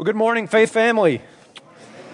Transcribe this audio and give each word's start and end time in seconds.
Well, 0.00 0.06
good 0.06 0.16
morning, 0.16 0.46
Faith 0.46 0.70
family. 0.70 1.20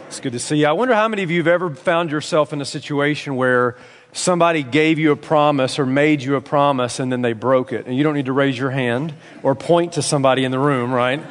It's 0.08 0.19
good 0.19 0.33
to 0.33 0.41
see 0.41 0.57
you. 0.57 0.67
I 0.67 0.73
wonder 0.73 0.92
how 0.92 1.07
many 1.07 1.23
of 1.23 1.31
you 1.31 1.39
have 1.39 1.47
ever 1.47 1.73
found 1.73 2.11
yourself 2.11 2.53
in 2.53 2.60
a 2.60 2.65
situation 2.65 3.37
where 3.37 3.76
somebody 4.12 4.65
gave 4.65 4.99
you 4.99 5.12
a 5.12 5.17
promise 5.17 5.78
or 5.78 5.87
made 5.87 6.21
you 6.21 6.35
a 6.35 6.41
promise 6.41 6.99
and 6.99 7.12
then 7.12 7.23
they 7.23 7.33
broke 7.33 7.73
it. 7.73 7.87
And 7.87 7.96
you 7.96 8.03
don't 8.03 8.14
need 8.14 8.27
to 8.27 8.33
raise 8.33 8.59
your 8.59 8.71
hand 8.71 9.14
or 9.45 9.55
point 9.55 9.93
to 9.93 10.03
somebody 10.03 10.43
in 10.43 10.51
the 10.51 10.59
room, 10.59 10.93
right? 10.93 11.23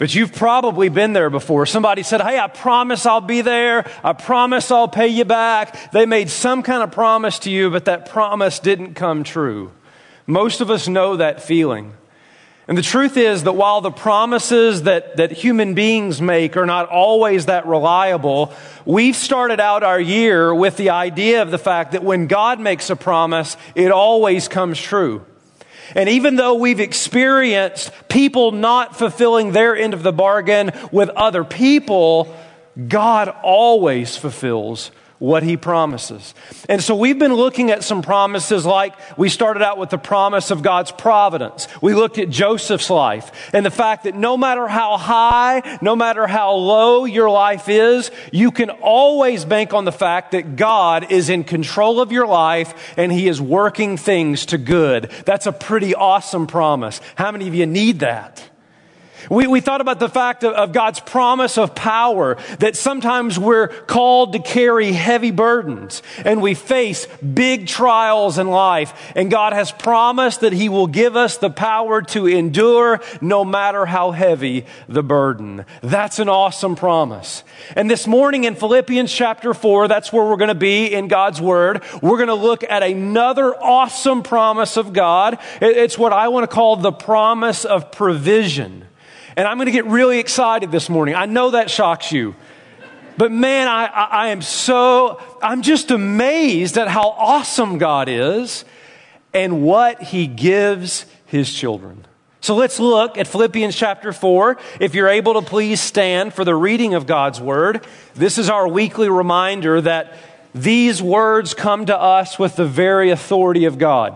But 0.00 0.16
you've 0.16 0.34
probably 0.34 0.88
been 0.88 1.12
there 1.12 1.30
before. 1.30 1.64
Somebody 1.64 2.02
said, 2.02 2.20
Hey, 2.20 2.40
I 2.40 2.48
promise 2.48 3.06
I'll 3.06 3.20
be 3.20 3.40
there. 3.40 3.88
I 4.02 4.14
promise 4.14 4.72
I'll 4.72 4.88
pay 4.88 5.06
you 5.06 5.24
back. 5.24 5.92
They 5.92 6.06
made 6.06 6.28
some 6.28 6.64
kind 6.64 6.82
of 6.82 6.90
promise 6.90 7.38
to 7.40 7.50
you, 7.50 7.70
but 7.70 7.84
that 7.84 8.10
promise 8.10 8.58
didn't 8.58 8.94
come 8.94 9.22
true. 9.22 9.70
Most 10.26 10.60
of 10.60 10.72
us 10.72 10.88
know 10.88 11.18
that 11.18 11.40
feeling. 11.40 11.92
And 12.68 12.76
the 12.76 12.82
truth 12.82 13.16
is 13.16 13.44
that 13.44 13.52
while 13.52 13.80
the 13.80 13.92
promises 13.92 14.82
that, 14.84 15.18
that 15.18 15.30
human 15.30 15.74
beings 15.74 16.20
make 16.20 16.56
are 16.56 16.66
not 16.66 16.88
always 16.88 17.46
that 17.46 17.66
reliable, 17.66 18.52
we've 18.84 19.14
started 19.14 19.60
out 19.60 19.84
our 19.84 20.00
year 20.00 20.52
with 20.52 20.76
the 20.76 20.90
idea 20.90 21.42
of 21.42 21.52
the 21.52 21.58
fact 21.58 21.92
that 21.92 22.02
when 22.02 22.26
God 22.26 22.58
makes 22.58 22.90
a 22.90 22.96
promise, 22.96 23.56
it 23.76 23.92
always 23.92 24.48
comes 24.48 24.80
true. 24.80 25.24
And 25.94 26.08
even 26.08 26.34
though 26.34 26.54
we've 26.54 26.80
experienced 26.80 27.92
people 28.08 28.50
not 28.50 28.96
fulfilling 28.96 29.52
their 29.52 29.76
end 29.76 29.94
of 29.94 30.02
the 30.02 30.12
bargain 30.12 30.72
with 30.90 31.08
other 31.10 31.44
people, 31.44 32.36
God 32.88 33.28
always 33.44 34.16
fulfills 34.16 34.90
what 35.18 35.42
he 35.42 35.56
promises. 35.56 36.34
And 36.68 36.82
so 36.82 36.94
we've 36.94 37.18
been 37.18 37.34
looking 37.34 37.70
at 37.70 37.82
some 37.82 38.02
promises 38.02 38.66
like 38.66 38.94
we 39.18 39.28
started 39.28 39.62
out 39.62 39.78
with 39.78 39.90
the 39.90 39.98
promise 39.98 40.50
of 40.50 40.62
God's 40.62 40.92
providence. 40.92 41.68
We 41.80 41.94
looked 41.94 42.18
at 42.18 42.28
Joseph's 42.28 42.90
life 42.90 43.50
and 43.52 43.64
the 43.64 43.70
fact 43.70 44.04
that 44.04 44.14
no 44.14 44.36
matter 44.36 44.68
how 44.68 44.96
high, 44.96 45.78
no 45.80 45.96
matter 45.96 46.26
how 46.26 46.52
low 46.52 47.04
your 47.04 47.30
life 47.30 47.68
is, 47.68 48.10
you 48.32 48.50
can 48.50 48.70
always 48.70 49.44
bank 49.44 49.72
on 49.72 49.84
the 49.84 49.92
fact 49.92 50.32
that 50.32 50.56
God 50.56 51.10
is 51.10 51.30
in 51.30 51.44
control 51.44 52.00
of 52.00 52.12
your 52.12 52.26
life 52.26 52.94
and 52.96 53.10
he 53.10 53.28
is 53.28 53.40
working 53.40 53.96
things 53.96 54.46
to 54.46 54.58
good. 54.58 55.10
That's 55.24 55.46
a 55.46 55.52
pretty 55.52 55.94
awesome 55.94 56.46
promise. 56.46 57.00
How 57.14 57.32
many 57.32 57.48
of 57.48 57.54
you 57.54 57.66
need 57.66 58.00
that? 58.00 58.50
We, 59.30 59.46
we 59.46 59.60
thought 59.60 59.80
about 59.80 59.98
the 59.98 60.08
fact 60.08 60.44
of, 60.44 60.52
of 60.52 60.72
God's 60.72 61.00
promise 61.00 61.58
of 61.58 61.74
power, 61.74 62.36
that 62.58 62.76
sometimes 62.76 63.38
we're 63.38 63.68
called 63.68 64.32
to 64.34 64.38
carry 64.38 64.92
heavy 64.92 65.30
burdens 65.30 66.02
and 66.24 66.42
we 66.42 66.54
face 66.54 67.06
big 67.16 67.66
trials 67.66 68.38
in 68.38 68.48
life. 68.48 69.12
And 69.14 69.30
God 69.30 69.52
has 69.52 69.72
promised 69.72 70.40
that 70.40 70.52
He 70.52 70.68
will 70.68 70.86
give 70.86 71.16
us 71.16 71.38
the 71.38 71.50
power 71.50 72.02
to 72.02 72.26
endure 72.26 73.00
no 73.20 73.44
matter 73.44 73.86
how 73.86 74.10
heavy 74.12 74.66
the 74.88 75.02
burden. 75.02 75.64
That's 75.82 76.18
an 76.18 76.28
awesome 76.28 76.76
promise. 76.76 77.44
And 77.74 77.90
this 77.90 78.06
morning 78.06 78.44
in 78.44 78.54
Philippians 78.54 79.12
chapter 79.12 79.54
4, 79.54 79.88
that's 79.88 80.12
where 80.12 80.24
we're 80.24 80.36
going 80.36 80.48
to 80.48 80.54
be 80.54 80.92
in 80.92 81.08
God's 81.08 81.40
Word. 81.40 81.82
We're 82.02 82.16
going 82.16 82.28
to 82.28 82.34
look 82.34 82.64
at 82.64 82.82
another 82.82 83.54
awesome 83.54 84.22
promise 84.22 84.76
of 84.76 84.92
God. 84.92 85.38
It's 85.60 85.98
what 85.98 86.12
I 86.12 86.28
want 86.28 86.48
to 86.48 86.54
call 86.54 86.76
the 86.76 86.92
promise 86.92 87.64
of 87.64 87.90
provision. 87.92 88.84
And 89.36 89.46
I'm 89.46 89.58
going 89.58 89.66
to 89.66 89.72
get 89.72 89.84
really 89.84 90.18
excited 90.18 90.72
this 90.72 90.88
morning. 90.88 91.14
I 91.14 91.26
know 91.26 91.50
that 91.50 91.70
shocks 91.70 92.10
you. 92.10 92.34
But 93.18 93.32
man, 93.32 93.68
I, 93.68 93.86
I, 93.86 94.28
am 94.28 94.42
so, 94.42 95.20
I'm 95.42 95.62
just 95.62 95.90
amazed 95.90 96.76
at 96.78 96.88
how 96.88 97.10
awesome 97.10 97.78
God 97.78 98.08
is 98.08 98.64
and 99.34 99.62
what 99.62 100.02
he 100.02 100.26
gives 100.26 101.06
his 101.26 101.52
children. 101.52 102.06
So 102.40 102.54
let's 102.54 102.78
look 102.78 103.18
at 103.18 103.26
Philippians 103.26 103.74
chapter 103.74 104.12
4. 104.12 104.58
If 104.80 104.94
you're 104.94 105.08
able 105.08 105.34
to 105.34 105.42
please 105.42 105.80
stand 105.80 106.32
for 106.32 106.44
the 106.44 106.54
reading 106.54 106.94
of 106.94 107.06
God's 107.06 107.40
word. 107.40 107.86
This 108.14 108.38
is 108.38 108.48
our 108.48 108.68
weekly 108.68 109.08
reminder 109.08 109.80
that 109.80 110.16
these 110.54 111.02
words 111.02 111.52
come 111.52 111.86
to 111.86 111.98
us 111.98 112.38
with 112.38 112.56
the 112.56 112.66
very 112.66 113.10
authority 113.10 113.66
of 113.66 113.78
God. 113.78 114.14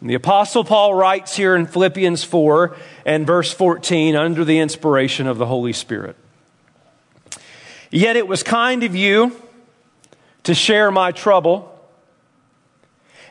And 0.00 0.08
the 0.08 0.14
Apostle 0.14 0.64
Paul 0.64 0.94
writes 0.94 1.36
here 1.36 1.54
in 1.54 1.66
Philippians 1.66 2.24
4 2.24 2.76
and 3.10 3.26
verse 3.26 3.52
14 3.52 4.14
under 4.14 4.44
the 4.44 4.60
inspiration 4.60 5.26
of 5.26 5.36
the 5.36 5.46
Holy 5.46 5.72
Spirit. 5.72 6.14
Yet 7.90 8.14
it 8.14 8.28
was 8.28 8.44
kind 8.44 8.84
of 8.84 8.94
you 8.94 9.36
to 10.44 10.54
share 10.54 10.92
my 10.92 11.10
trouble. 11.10 11.76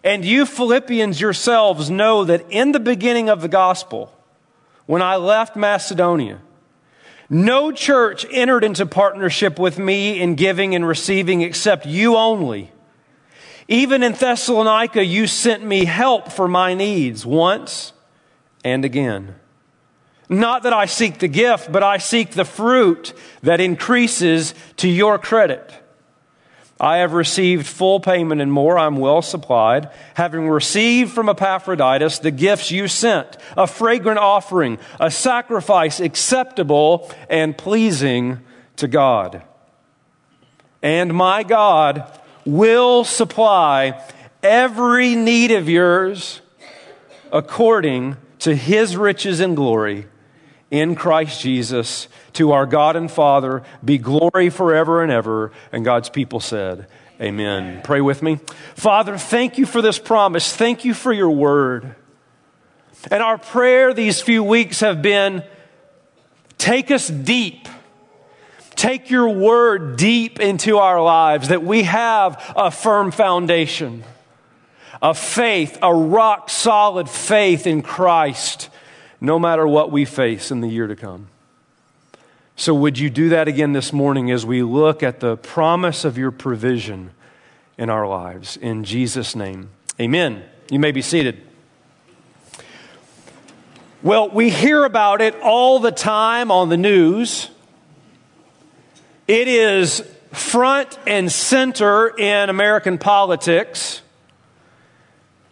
And 0.03 0.25
you 0.25 0.45
Philippians 0.45 1.21
yourselves 1.21 1.89
know 1.89 2.25
that 2.25 2.45
in 2.49 2.73
the 2.73 2.81
beginning 2.81 3.29
of 3.29 3.41
the 3.41 3.47
gospel, 3.47 4.13
when 4.85 5.01
I 5.01 5.15
left 5.15 5.55
Macedonia, 5.55 6.41
no 7.29 7.71
church 7.71 8.25
entered 8.29 8.65
into 8.65 8.85
partnership 8.85 9.57
with 9.57 9.79
me 9.79 10.19
in 10.19 10.35
giving 10.35 10.75
and 10.75 10.85
receiving 10.85 11.39
except 11.39 11.85
you 11.85 12.17
only. 12.17 12.69
Even 13.69 14.03
in 14.03 14.11
Thessalonica, 14.11 15.05
you 15.05 15.25
sent 15.25 15.63
me 15.63 15.85
help 15.85 16.33
for 16.33 16.49
my 16.49 16.73
needs 16.73 17.25
once 17.25 17.93
and 18.65 18.83
again. 18.83 19.38
Not 20.29 20.61
that 20.63 20.73
I 20.73 20.85
seek 20.85 21.17
the 21.17 21.27
gift, 21.27 21.71
but 21.71 21.81
I 21.81 21.97
seek 21.97 22.31
the 22.31 22.45
fruit 22.45 23.13
that 23.41 23.59
increases 23.59 24.53
to 24.77 24.87
your 24.87 25.17
credit. 25.17 25.73
I 26.79 26.97
have 26.97 27.13
received 27.13 27.65
full 27.65 27.99
payment 27.99 28.39
and 28.39 28.53
more. 28.53 28.77
I'm 28.77 28.97
well 28.97 29.23
supplied, 29.23 29.89
having 30.13 30.47
received 30.47 31.11
from 31.11 31.27
Epaphroditus 31.27 32.19
the 32.19 32.31
gifts 32.31 32.71
you 32.71 32.87
sent, 32.87 33.37
a 33.57 33.67
fragrant 33.67 34.19
offering, 34.19 34.77
a 34.99 35.11
sacrifice 35.11 35.99
acceptable 35.99 37.11
and 37.29 37.57
pleasing 37.57 38.39
to 38.77 38.87
God. 38.87 39.41
And 40.81 41.13
my 41.13 41.43
God 41.43 42.09
will 42.45 43.03
supply 43.03 44.01
every 44.41 45.15
need 45.15 45.51
of 45.51 45.67
yours 45.67 46.39
according 47.33 48.15
to 48.39 48.55
his 48.55 48.95
riches 48.95 49.41
and 49.41 49.55
glory 49.55 50.07
in 50.71 50.95
Christ 50.95 51.41
Jesus. 51.41 52.07
To 52.33 52.51
our 52.51 52.65
God 52.65 52.95
and 52.95 53.11
Father 53.11 53.63
be 53.83 53.97
glory 53.97 54.49
forever 54.49 55.01
and 55.03 55.11
ever. 55.11 55.51
And 55.71 55.83
God's 55.83 56.09
people 56.09 56.39
said, 56.39 56.87
Amen. 57.21 57.81
Pray 57.83 58.01
with 58.01 58.23
me. 58.23 58.39
Father, 58.75 59.17
thank 59.17 59.57
you 59.57 59.65
for 59.65 59.81
this 59.81 59.99
promise. 59.99 60.55
Thank 60.55 60.85
you 60.85 60.93
for 60.93 61.11
your 61.11 61.31
word. 61.31 61.95
And 63.11 63.21
our 63.21 63.37
prayer 63.37 63.93
these 63.93 64.21
few 64.21 64.43
weeks 64.43 64.79
have 64.79 65.01
been 65.01 65.43
take 66.57 66.91
us 66.91 67.09
deep 67.09 67.67
take 68.79 69.09
your 69.09 69.27
word 69.27 69.97
deep 69.97 70.39
into 70.39 70.77
our 70.77 71.03
lives, 71.03 71.49
that 71.49 71.63
we 71.63 71.83
have 71.83 72.41
a 72.55 72.71
firm 72.71 73.11
foundation, 73.11 74.05
a 75.01 75.13
faith, 75.13 75.77
a 75.81 75.93
rock 75.93 76.49
solid 76.49 77.09
faith 77.09 77.67
in 77.67 77.81
Christ, 77.81 78.69
no 79.21 79.37
matter 79.39 79.67
what 79.67 79.91
we 79.91 80.05
face 80.05 80.51
in 80.51 80.61
the 80.61 80.69
year 80.69 80.87
to 80.87 80.95
come. 80.95 81.27
So, 82.55 82.73
would 82.73 82.99
you 82.99 83.09
do 83.09 83.29
that 83.29 83.47
again 83.47 83.71
this 83.71 83.93
morning 83.93 84.31
as 84.31 84.45
we 84.45 84.63
look 84.63 85.01
at 85.01 85.21
the 85.21 85.37
promise 85.37 86.03
of 86.03 86.17
your 86.17 86.31
provision 86.31 87.11
in 87.77 87.89
our 87.89 88.05
lives? 88.05 88.57
In 88.57 88.83
Jesus' 88.83 89.35
name, 89.35 89.69
amen. 89.99 90.43
You 90.69 90.79
may 90.79 90.91
be 90.91 91.01
seated. 91.01 91.41
Well, 94.03 94.29
we 94.29 94.49
hear 94.49 94.83
about 94.83 95.21
it 95.21 95.35
all 95.41 95.79
the 95.79 95.91
time 95.91 96.51
on 96.51 96.69
the 96.69 96.77
news. 96.77 97.49
It 99.27 99.47
is 99.47 100.05
front 100.31 100.97
and 101.05 101.31
center 101.31 102.07
in 102.07 102.49
American 102.49 102.97
politics. 102.97 104.01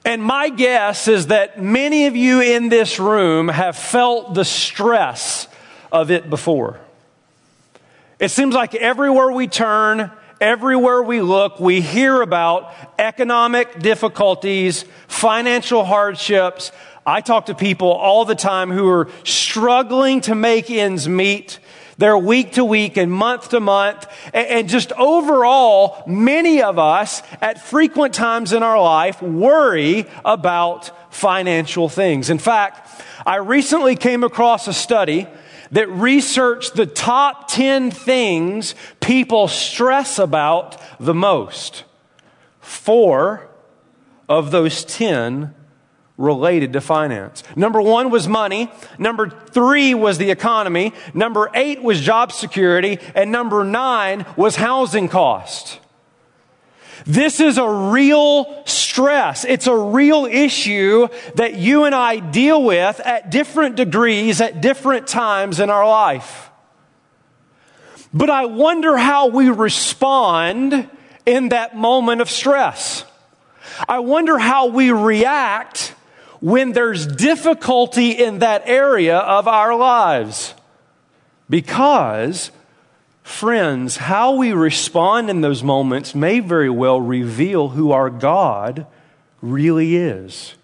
And 0.08 0.24
my 0.24 0.48
guess 0.48 1.10
is 1.10 1.28
that 1.28 1.62
many 1.62 2.06
of 2.06 2.16
you 2.16 2.40
in 2.40 2.70
this 2.70 2.98
room 2.98 3.50
have 3.50 3.76
felt 3.76 4.36
the 4.36 4.46
stress 4.46 5.50
of 5.92 6.12
it 6.12 6.30
before. 6.30 6.80
It 8.18 8.30
seems 8.30 8.56
like 8.56 8.74
everywhere 8.74 9.34
we 9.34 9.48
turn, 9.48 10.10
everywhere 10.40 11.04
we 11.04 11.20
look, 11.20 11.60
we 11.60 11.82
hear 11.82 12.22
about 12.22 12.74
economic 12.98 13.80
difficulties, 13.80 14.86
financial 15.10 15.84
hardships. 15.84 16.72
I 17.06 17.20
talk 17.20 17.48
to 17.48 17.54
people 17.54 17.92
all 17.92 18.24
the 18.24 18.34
time 18.34 18.72
who 18.72 18.88
are 18.88 19.10
struggling 19.26 20.22
to 20.22 20.36
make 20.36 20.72
ends 20.72 21.10
meet 21.10 21.60
they're 21.98 22.18
week 22.18 22.54
to 22.54 22.66
week 22.66 22.98
and 22.98 23.12
month 23.12 23.50
to 23.50 23.60
month. 23.60 24.06
And 24.34 24.70
just 24.70 24.92
overall, 24.94 26.04
many 26.06 26.62
of 26.62 26.78
us 26.78 27.24
at 27.42 27.62
frequent 27.62 28.14
times 28.14 28.54
in 28.54 28.64
our 28.64 28.82
life 28.82 29.22
worry 29.22 30.06
about 30.24 31.14
financial 31.14 31.90
things. 31.90 32.30
In 32.30 32.38
fact, 32.38 33.04
I 33.26 33.38
recently 33.38 33.96
came 33.96 34.24
across 34.24 34.68
a 34.68 34.74
study 34.74 35.28
that 35.72 35.90
researched 35.90 36.76
the 36.76 36.86
top 36.86 37.50
10 37.50 37.92
things 37.92 38.76
people 39.00 39.48
stress 39.48 40.20
about 40.20 40.82
the 41.00 41.14
most. 41.14 41.84
Four 42.62 43.50
of 44.30 44.52
those 44.52 44.86
10 44.86 45.54
related 46.18 46.74
to 46.74 46.82
finance. 46.82 47.44
Number 47.56 47.82
one 47.82 48.10
was 48.10 48.28
money. 48.28 48.72
Number 48.98 49.30
three 49.30 49.94
was 49.94 50.18
the 50.18 50.32
economy. 50.32 50.94
Number 51.14 51.50
eight 51.54 51.82
was 51.84 52.02
job 52.02 52.32
security. 52.32 53.00
And 53.14 53.32
number 53.32 53.64
nine 53.64 54.26
was 54.36 54.56
housing 54.56 55.10
cost. 55.10 55.80
This 57.06 57.40
is 57.40 57.58
a 57.58 57.70
real 57.70 58.64
stress. 58.66 59.46
It's 59.46 59.68
a 59.68 59.78
real 59.78 60.26
issue 60.26 61.08
that 61.36 61.56
you 61.56 61.86
and 61.86 61.94
I 61.94 62.18
deal 62.20 62.64
with 62.64 63.00
at 63.00 63.30
different 63.30 63.76
degrees 63.76 64.42
at 64.42 64.60
different 64.62 65.08
times 65.08 65.60
in 65.60 65.70
our 65.70 65.88
life. 65.88 66.50
But 68.14 68.30
I 68.30 68.46
wonder 68.46 68.98
how 68.98 69.28
we 69.28 69.50
respond 69.50 70.90
in 71.26 71.50
that 71.50 71.78
moment 71.78 72.22
of 72.22 72.30
stress. 72.30 73.06
I 73.88 74.00
wonder 74.00 74.40
how 74.40 74.68
we 74.68 74.92
react 74.92 75.94
when 76.40 76.72
there's 76.72 77.08
difficulty 77.08 78.12
in 78.12 78.40
that 78.40 78.64
area 78.66 79.18
of 79.18 79.48
our 79.48 79.76
lives. 79.76 80.54
Because, 81.50 82.52
friends, 83.24 83.98
how 83.98 84.36
we 84.36 84.54
respond 84.54 85.30
in 85.30 85.42
those 85.42 85.64
moments 85.64 86.14
may 86.14 86.40
very 86.40 86.70
well 86.70 87.00
reveal 87.00 87.70
who 87.70 87.92
our 87.92 88.10
God 88.10 88.86
really 89.42 89.96
is. 89.96 90.56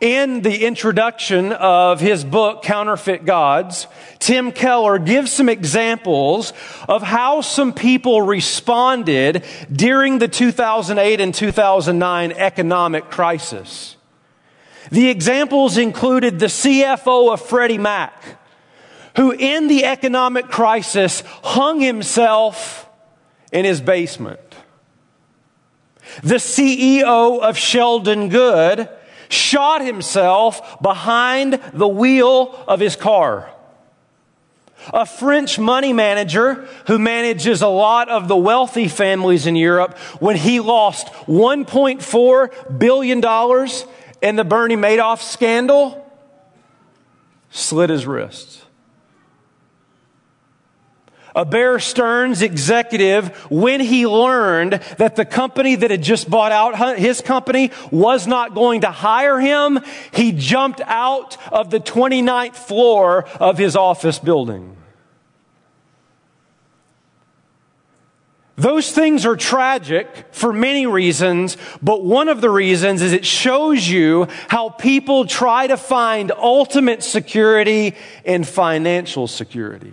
In 0.00 0.42
the 0.42 0.66
introduction 0.66 1.52
of 1.52 2.00
his 2.00 2.24
book, 2.24 2.62
Counterfeit 2.62 3.24
Gods, 3.24 3.86
Tim 4.18 4.52
Keller 4.52 4.98
gives 4.98 5.32
some 5.32 5.48
examples 5.48 6.52
of 6.88 7.02
how 7.02 7.40
some 7.40 7.72
people 7.72 8.20
responded 8.20 9.44
during 9.72 10.18
the 10.18 10.28
2008 10.28 11.20
and 11.20 11.32
2009 11.32 12.32
economic 12.32 13.10
crisis. 13.10 13.93
The 14.94 15.08
examples 15.08 15.76
included 15.76 16.38
the 16.38 16.46
CFO 16.46 17.32
of 17.32 17.40
Freddie 17.40 17.78
Mac, 17.78 18.14
who 19.16 19.32
in 19.32 19.66
the 19.66 19.84
economic 19.84 20.46
crisis 20.46 21.24
hung 21.42 21.80
himself 21.80 22.88
in 23.50 23.64
his 23.64 23.80
basement. 23.80 24.38
The 26.22 26.36
CEO 26.36 27.40
of 27.40 27.58
Sheldon 27.58 28.28
Good 28.28 28.88
shot 29.28 29.84
himself 29.84 30.80
behind 30.80 31.54
the 31.72 31.88
wheel 31.88 32.54
of 32.68 32.78
his 32.78 32.94
car. 32.94 33.50
A 34.92 35.06
French 35.06 35.58
money 35.58 35.92
manager 35.92 36.68
who 36.86 37.00
manages 37.00 37.62
a 37.62 37.68
lot 37.68 38.08
of 38.08 38.28
the 38.28 38.36
wealthy 38.36 38.86
families 38.86 39.44
in 39.44 39.56
Europe, 39.56 39.98
when 40.20 40.36
he 40.36 40.60
lost 40.60 41.08
$1.4 41.26 42.78
billion 42.78 43.20
in 44.24 44.36
the 44.36 44.44
Bernie 44.44 44.74
Madoff 44.74 45.20
scandal 45.20 46.10
slit 47.50 47.90
his 47.90 48.06
wrists. 48.06 48.62
A 51.36 51.44
Bear 51.44 51.78
Stearns 51.78 52.40
executive, 52.40 53.36
when 53.50 53.80
he 53.80 54.06
learned 54.06 54.74
that 54.96 55.16
the 55.16 55.26
company 55.26 55.74
that 55.74 55.90
had 55.90 56.02
just 56.02 56.30
bought 56.30 56.52
out 56.52 56.96
his 56.98 57.20
company 57.20 57.70
was 57.90 58.26
not 58.26 58.54
going 58.54 58.80
to 58.80 58.90
hire 58.90 59.38
him, 59.38 59.80
he 60.14 60.32
jumped 60.32 60.80
out 60.86 61.36
of 61.52 61.68
the 61.68 61.80
29th 61.80 62.56
floor 62.56 63.26
of 63.40 63.58
his 63.58 63.76
office 63.76 64.18
building. 64.18 64.74
Those 68.56 68.92
things 68.92 69.26
are 69.26 69.34
tragic 69.34 70.26
for 70.30 70.52
many 70.52 70.86
reasons, 70.86 71.56
but 71.82 72.04
one 72.04 72.28
of 72.28 72.40
the 72.40 72.50
reasons 72.50 73.02
is 73.02 73.12
it 73.12 73.26
shows 73.26 73.88
you 73.88 74.28
how 74.48 74.68
people 74.68 75.26
try 75.26 75.66
to 75.66 75.76
find 75.76 76.30
ultimate 76.30 77.02
security 77.02 77.96
in 78.24 78.44
financial 78.44 79.26
security. 79.26 79.92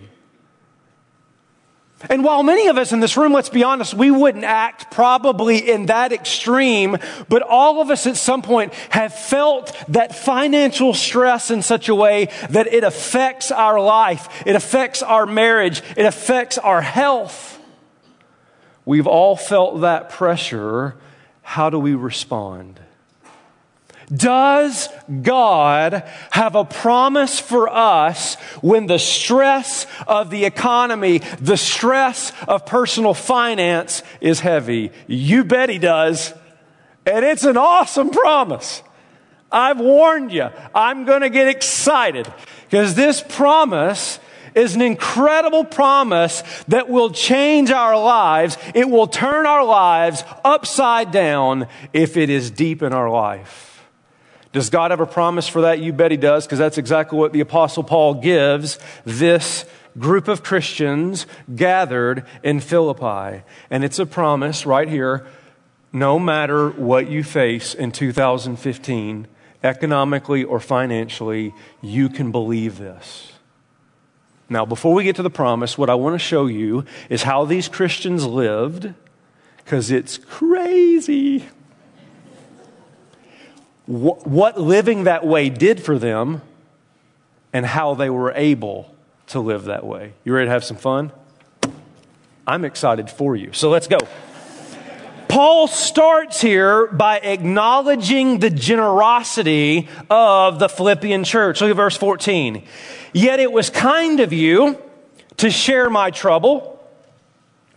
And 2.08 2.24
while 2.24 2.42
many 2.42 2.68
of 2.68 2.78
us 2.78 2.92
in 2.92 3.00
this 3.00 3.16
room, 3.16 3.32
let's 3.32 3.48
be 3.48 3.64
honest, 3.64 3.94
we 3.94 4.10
wouldn't 4.10 4.44
act 4.44 4.90
probably 4.90 5.70
in 5.70 5.86
that 5.86 6.12
extreme, 6.12 6.96
but 7.28 7.42
all 7.42 7.80
of 7.80 7.90
us 7.90 8.06
at 8.06 8.16
some 8.16 8.42
point 8.42 8.74
have 8.90 9.14
felt 9.14 9.76
that 9.88 10.14
financial 10.14 10.94
stress 10.94 11.50
in 11.50 11.62
such 11.62 11.88
a 11.88 11.94
way 11.94 12.28
that 12.50 12.66
it 12.66 12.84
affects 12.84 13.50
our 13.50 13.80
life, 13.80 14.28
it 14.46 14.56
affects 14.56 15.02
our 15.02 15.26
marriage, 15.26 15.82
it 15.96 16.06
affects 16.06 16.58
our 16.58 16.80
health. 16.80 17.60
We've 18.84 19.06
all 19.06 19.36
felt 19.36 19.80
that 19.82 20.10
pressure. 20.10 20.96
How 21.42 21.70
do 21.70 21.78
we 21.78 21.94
respond? 21.94 22.80
Does 24.14 24.88
God 25.22 26.04
have 26.30 26.54
a 26.54 26.64
promise 26.64 27.40
for 27.40 27.68
us 27.68 28.34
when 28.60 28.86
the 28.86 28.98
stress 28.98 29.86
of 30.06 30.30
the 30.30 30.44
economy, 30.44 31.18
the 31.40 31.56
stress 31.56 32.32
of 32.46 32.66
personal 32.66 33.14
finance 33.14 34.02
is 34.20 34.40
heavy? 34.40 34.90
You 35.06 35.44
bet 35.44 35.70
He 35.70 35.78
does. 35.78 36.34
And 37.06 37.24
it's 37.24 37.44
an 37.44 37.56
awesome 37.56 38.10
promise. 38.10 38.82
I've 39.50 39.80
warned 39.80 40.32
you. 40.32 40.48
I'm 40.74 41.04
going 41.04 41.22
to 41.22 41.30
get 41.30 41.48
excited 41.48 42.32
because 42.64 42.94
this 42.94 43.22
promise 43.26 44.18
is 44.54 44.74
an 44.74 44.82
incredible 44.82 45.64
promise 45.64 46.42
that 46.68 46.88
will 46.88 47.10
change 47.10 47.70
our 47.70 47.96
lives. 47.98 48.56
It 48.74 48.88
will 48.88 49.06
turn 49.06 49.46
our 49.46 49.64
lives 49.64 50.24
upside 50.44 51.10
down 51.10 51.66
if 51.92 52.16
it 52.16 52.30
is 52.30 52.50
deep 52.50 52.82
in 52.82 52.92
our 52.92 53.10
life. 53.10 53.84
Does 54.52 54.68
God 54.68 54.90
have 54.90 55.00
a 55.00 55.06
promise 55.06 55.48
for 55.48 55.62
that? 55.62 55.80
You 55.80 55.92
bet 55.92 56.10
He 56.10 56.16
does, 56.16 56.46
because 56.46 56.58
that's 56.58 56.78
exactly 56.78 57.18
what 57.18 57.32
the 57.32 57.40
Apostle 57.40 57.84
Paul 57.84 58.14
gives 58.14 58.78
this 59.04 59.64
group 59.98 60.28
of 60.28 60.42
Christians 60.42 61.26
gathered 61.54 62.26
in 62.42 62.60
Philippi. 62.60 63.42
And 63.70 63.84
it's 63.84 63.98
a 63.98 64.06
promise 64.06 64.66
right 64.66 64.88
here 64.88 65.26
no 65.92 66.18
matter 66.18 66.70
what 66.70 67.10
you 67.10 67.22
face 67.22 67.74
in 67.74 67.92
2015, 67.92 69.26
economically 69.62 70.42
or 70.42 70.58
financially, 70.58 71.54
you 71.82 72.08
can 72.08 72.32
believe 72.32 72.78
this. 72.78 73.31
Now, 74.52 74.66
before 74.66 74.92
we 74.92 75.02
get 75.04 75.16
to 75.16 75.22
the 75.22 75.30
promise, 75.30 75.78
what 75.78 75.88
I 75.88 75.94
want 75.94 76.14
to 76.14 76.18
show 76.18 76.46
you 76.46 76.84
is 77.08 77.22
how 77.22 77.46
these 77.46 77.68
Christians 77.68 78.26
lived, 78.26 78.92
because 79.56 79.90
it's 79.90 80.18
crazy. 80.18 81.48
What 83.86 84.60
living 84.60 85.04
that 85.04 85.26
way 85.26 85.48
did 85.48 85.82
for 85.82 85.98
them, 85.98 86.42
and 87.52 87.64
how 87.64 87.94
they 87.94 88.10
were 88.10 88.32
able 88.34 88.94
to 89.28 89.40
live 89.40 89.64
that 89.64 89.84
way. 89.84 90.12
You 90.24 90.34
ready 90.34 90.46
to 90.46 90.50
have 90.50 90.64
some 90.64 90.76
fun? 90.76 91.12
I'm 92.46 92.64
excited 92.64 93.10
for 93.10 93.34
you. 93.34 93.52
So 93.52 93.70
let's 93.70 93.86
go. 93.86 93.98
Paul 95.32 95.66
starts 95.66 96.42
here 96.42 96.88
by 96.88 97.18
acknowledging 97.18 98.38
the 98.38 98.50
generosity 98.50 99.88
of 100.10 100.58
the 100.58 100.68
Philippian 100.68 101.24
church. 101.24 101.62
Look 101.62 101.70
at 101.70 101.76
verse 101.76 101.96
14. 101.96 102.62
Yet 103.14 103.40
it 103.40 103.50
was 103.50 103.70
kind 103.70 104.20
of 104.20 104.34
you 104.34 104.76
to 105.38 105.50
share 105.50 105.88
my 105.88 106.10
trouble. 106.10 106.71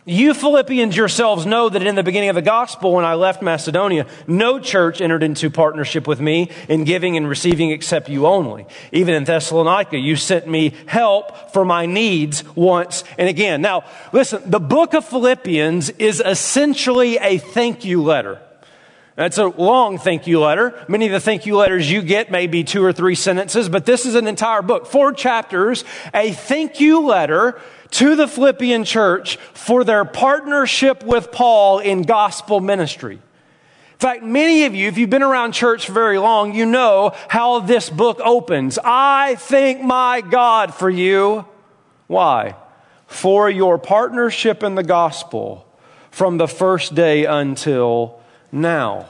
You 0.07 0.35
Philippians 0.35 0.95
yourselves 0.95 1.47
know 1.47 1.67
that 1.67 1.81
in 1.81 1.95
the 1.95 2.03
beginning 2.03 2.29
of 2.29 2.35
the 2.35 2.43
gospel, 2.43 2.93
when 2.93 3.03
I 3.03 3.15
left 3.15 3.41
Macedonia, 3.41 4.05
no 4.27 4.59
church 4.59 5.01
entered 5.01 5.23
into 5.23 5.49
partnership 5.49 6.05
with 6.05 6.21
me 6.21 6.51
in 6.69 6.83
giving 6.83 7.17
and 7.17 7.27
receiving 7.27 7.71
except 7.71 8.07
you 8.07 8.27
only. 8.27 8.67
Even 8.91 9.15
in 9.15 9.23
Thessalonica, 9.23 9.97
you 9.97 10.15
sent 10.15 10.47
me 10.47 10.75
help 10.85 11.51
for 11.53 11.65
my 11.65 11.87
needs 11.87 12.43
once 12.55 13.03
and 13.17 13.27
again. 13.27 13.63
Now, 13.63 13.83
listen, 14.13 14.43
the 14.45 14.59
book 14.59 14.93
of 14.93 15.05
Philippians 15.05 15.89
is 15.89 16.21
essentially 16.23 17.17
a 17.17 17.39
thank 17.39 17.83
you 17.83 18.03
letter. 18.03 18.39
That's 19.15 19.39
a 19.39 19.47
long 19.47 19.97
thank 19.97 20.27
you 20.27 20.39
letter. 20.39 20.85
Many 20.87 21.07
of 21.07 21.13
the 21.13 21.19
thank 21.19 21.47
you 21.47 21.55
letters 21.57 21.89
you 21.89 22.03
get 22.03 22.29
may 22.29 22.45
be 22.45 22.63
two 22.63 22.83
or 22.83 22.93
three 22.93 23.15
sentences, 23.15 23.69
but 23.69 23.87
this 23.87 24.05
is 24.05 24.13
an 24.13 24.27
entire 24.27 24.61
book, 24.61 24.85
four 24.85 25.13
chapters, 25.13 25.83
a 26.13 26.31
thank 26.31 26.79
you 26.79 27.07
letter 27.07 27.59
to 27.95 28.15
the 28.15 28.27
Philippian 28.27 28.83
church 28.83 29.37
for 29.53 29.83
their 29.83 30.03
partnership 30.03 31.03
with 31.03 31.31
Paul 31.31 31.79
in 31.79 32.01
gospel 32.01 32.59
ministry. 32.59 33.15
In 33.15 33.99
fact, 33.99 34.23
many 34.23 34.65
of 34.65 34.75
you, 34.75 34.89
if 34.89 34.97
you've 34.97 35.09
been 35.09 35.23
around 35.23 35.53
church 35.53 35.87
very 35.87 36.17
long, 36.17 36.53
you 36.53 36.65
know 36.65 37.13
how 37.29 37.61
this 37.61 37.89
book 37.89 38.19
opens. 38.21 38.77
I 38.83 39.35
thank 39.35 39.81
my 39.81 40.19
God 40.19 40.73
for 40.73 40.89
you. 40.89 41.45
Why? 42.07 42.55
For 43.07 43.49
your 43.49 43.77
partnership 43.77 44.61
in 44.63 44.75
the 44.75 44.83
gospel 44.83 45.65
from 46.11 46.37
the 46.37 46.47
first 46.49 46.95
day 46.95 47.23
until 47.23 48.19
now. 48.51 49.07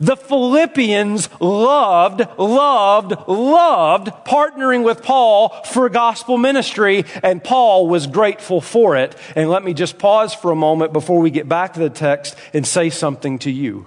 The 0.00 0.16
Philippians 0.16 1.28
loved, 1.40 2.20
loved, 2.38 3.28
loved 3.28 4.06
partnering 4.24 4.84
with 4.84 5.02
Paul 5.02 5.48
for 5.64 5.88
gospel 5.88 6.38
ministry, 6.38 7.04
and 7.22 7.42
Paul 7.42 7.88
was 7.88 8.06
grateful 8.06 8.60
for 8.60 8.96
it. 8.96 9.16
And 9.34 9.50
let 9.50 9.64
me 9.64 9.74
just 9.74 9.98
pause 9.98 10.32
for 10.32 10.52
a 10.52 10.56
moment 10.56 10.92
before 10.92 11.20
we 11.20 11.30
get 11.30 11.48
back 11.48 11.74
to 11.74 11.80
the 11.80 11.90
text 11.90 12.36
and 12.54 12.64
say 12.66 12.90
something 12.90 13.40
to 13.40 13.50
you. 13.50 13.86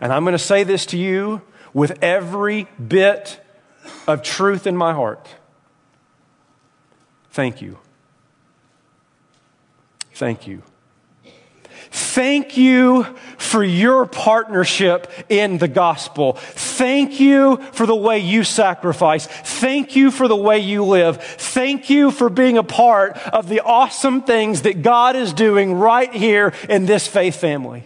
And 0.00 0.12
I'm 0.12 0.24
going 0.24 0.32
to 0.32 0.38
say 0.38 0.64
this 0.64 0.84
to 0.86 0.98
you 0.98 1.42
with 1.72 2.02
every 2.02 2.66
bit 2.88 3.40
of 4.08 4.22
truth 4.24 4.66
in 4.66 4.76
my 4.76 4.92
heart. 4.94 5.28
Thank 7.30 7.62
you. 7.62 7.78
Thank 10.12 10.48
you. 10.48 10.64
Thank 11.94 12.56
you 12.56 13.04
for 13.36 13.62
your 13.62 14.06
partnership 14.06 15.12
in 15.28 15.58
the 15.58 15.68
gospel. 15.68 16.32
Thank 16.32 17.20
you 17.20 17.58
for 17.72 17.84
the 17.84 17.94
way 17.94 18.18
you 18.18 18.44
sacrifice. 18.44 19.26
Thank 19.26 19.94
you 19.94 20.10
for 20.10 20.26
the 20.26 20.36
way 20.36 20.58
you 20.58 20.84
live. 20.84 21.22
Thank 21.22 21.90
you 21.90 22.10
for 22.10 22.30
being 22.30 22.56
a 22.56 22.62
part 22.62 23.18
of 23.28 23.50
the 23.50 23.60
awesome 23.60 24.22
things 24.22 24.62
that 24.62 24.80
God 24.80 25.16
is 25.16 25.34
doing 25.34 25.74
right 25.74 26.12
here 26.12 26.54
in 26.66 26.86
this 26.86 27.06
faith 27.06 27.36
family. 27.36 27.84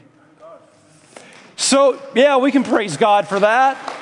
So, 1.56 2.00
yeah, 2.14 2.36
we 2.36 2.52
can 2.52 2.62
praise 2.62 2.96
God 2.96 3.26
for 3.26 3.40
that. 3.40 3.95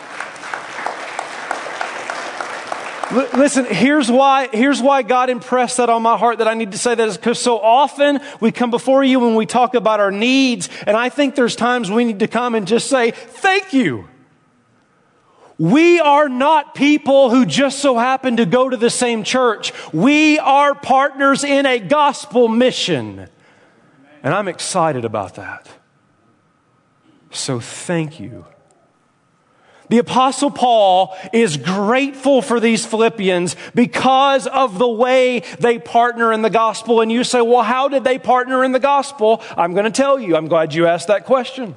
Listen, 3.13 3.65
here's 3.67 4.11
why, 4.11 4.49
here's 4.53 4.81
why 4.81 5.03
God 5.03 5.31
impressed 5.31 5.77
that 5.77 5.89
on 5.89 6.03
my 6.03 6.17
heart 6.17 6.39
that 6.39 6.49
I 6.49 6.55
need 6.55 6.73
to 6.73 6.79
say 6.79 6.95
that 6.95 7.09
is 7.09 7.17
because 7.17 7.39
so 7.39 7.59
often 7.59 8.21
we 8.41 8.53
come 8.53 8.71
before 8.71 9.05
you 9.05 9.21
when 9.21 9.35
we 9.35 9.47
talk 9.47 9.75
about 9.75 10.01
our 10.01 10.11
needs, 10.11 10.69
and 10.87 10.97
I 10.97 11.09
think 11.09 11.35
there's 11.35 11.57
times 11.57 11.91
we 11.91 12.05
need 12.05 12.21
to 12.21 12.29
come 12.29 12.55
and 12.55 12.67
just 12.67 12.89
say, 12.89 13.11
thank 13.11 13.73
you. 13.73 14.09
We 15.59 16.01
are 16.01 16.29
not 16.29 16.75
people 16.75 17.31
who 17.31 17.47
just 17.47 17.79
so 17.79 17.97
happen 17.97 18.39
to 18.39 18.47
go 18.47 18.69
to 18.69 18.77
the 18.77 18.91
same 18.91 19.23
church. 19.23 19.73
We 19.93 20.39
are 20.39 20.75
partners 20.75 21.45
in 21.45 21.65
a 21.65 21.79
gospel 21.79 22.49
mission. 22.49 23.29
And 24.23 24.35
I'm 24.35 24.49
excited 24.49 25.05
about 25.05 25.37
that. 25.37 25.69
So 27.31 27.61
thank 27.61 28.19
you. 28.19 28.47
The 29.89 29.99
apostle 29.99 30.51
Paul 30.51 31.17
is 31.33 31.57
grateful 31.57 32.43
for 32.43 32.59
these 32.59 32.87
Philippians 32.87 33.57
because 33.75 34.47
of 34.47 34.79
the 34.79 34.89
way 34.89 35.41
they 35.59 35.79
partner 35.79 36.33
in 36.33 36.43
the 36.43 36.51
gospel. 36.51 37.01
And 37.01 37.13
you 37.13 37.25
say, 37.25 37.41
well, 37.41 37.63
how 37.63 37.89
did 37.89 38.05
they 38.05 38.19
partner 38.19 38.65
in 38.65 38.73
the 38.73 38.81
gospel? 38.81 39.43
I'm 39.57 39.73
going 39.73 39.85
to 39.85 39.91
tell 39.91 40.19
you. 40.19 40.37
I'm 40.37 40.49
glad 40.49 40.75
you 40.75 40.87
asked 40.87 41.09
that 41.09 41.27
question. 41.27 41.77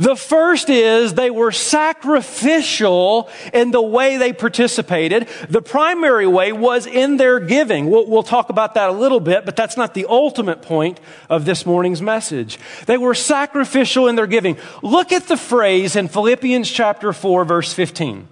The 0.00 0.16
first 0.16 0.70
is 0.70 1.12
they 1.12 1.30
were 1.30 1.52
sacrificial 1.52 3.28
in 3.52 3.70
the 3.70 3.82
way 3.82 4.16
they 4.16 4.32
participated. 4.32 5.28
The 5.50 5.60
primary 5.60 6.26
way 6.26 6.52
was 6.52 6.86
in 6.86 7.18
their 7.18 7.38
giving. 7.38 7.90
We'll, 7.90 8.06
we'll, 8.06 8.22
talk 8.22 8.48
about 8.48 8.74
that 8.74 8.88
a 8.88 8.92
little 8.92 9.20
bit, 9.20 9.44
but 9.44 9.56
that's 9.56 9.76
not 9.76 9.92
the 9.92 10.06
ultimate 10.08 10.62
point 10.62 11.00
of 11.28 11.44
this 11.44 11.66
morning's 11.66 12.00
message. 12.00 12.58
They 12.86 12.96
were 12.96 13.14
sacrificial 13.14 14.08
in 14.08 14.16
their 14.16 14.26
giving. 14.26 14.56
Look 14.82 15.12
at 15.12 15.28
the 15.28 15.36
phrase 15.36 15.96
in 15.96 16.08
Philippians 16.08 16.70
chapter 16.70 17.12
4, 17.12 17.44
verse 17.44 17.74
15. 17.74 18.26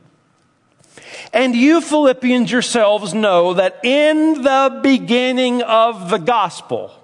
And 1.35 1.55
you 1.55 1.83
Philippians 1.83 2.51
yourselves 2.51 3.13
know 3.13 3.53
that 3.53 3.81
in 3.85 4.43
the 4.43 4.81
beginning 4.83 5.61
of 5.61 6.09
the 6.09 6.19
gospel, 6.19 6.95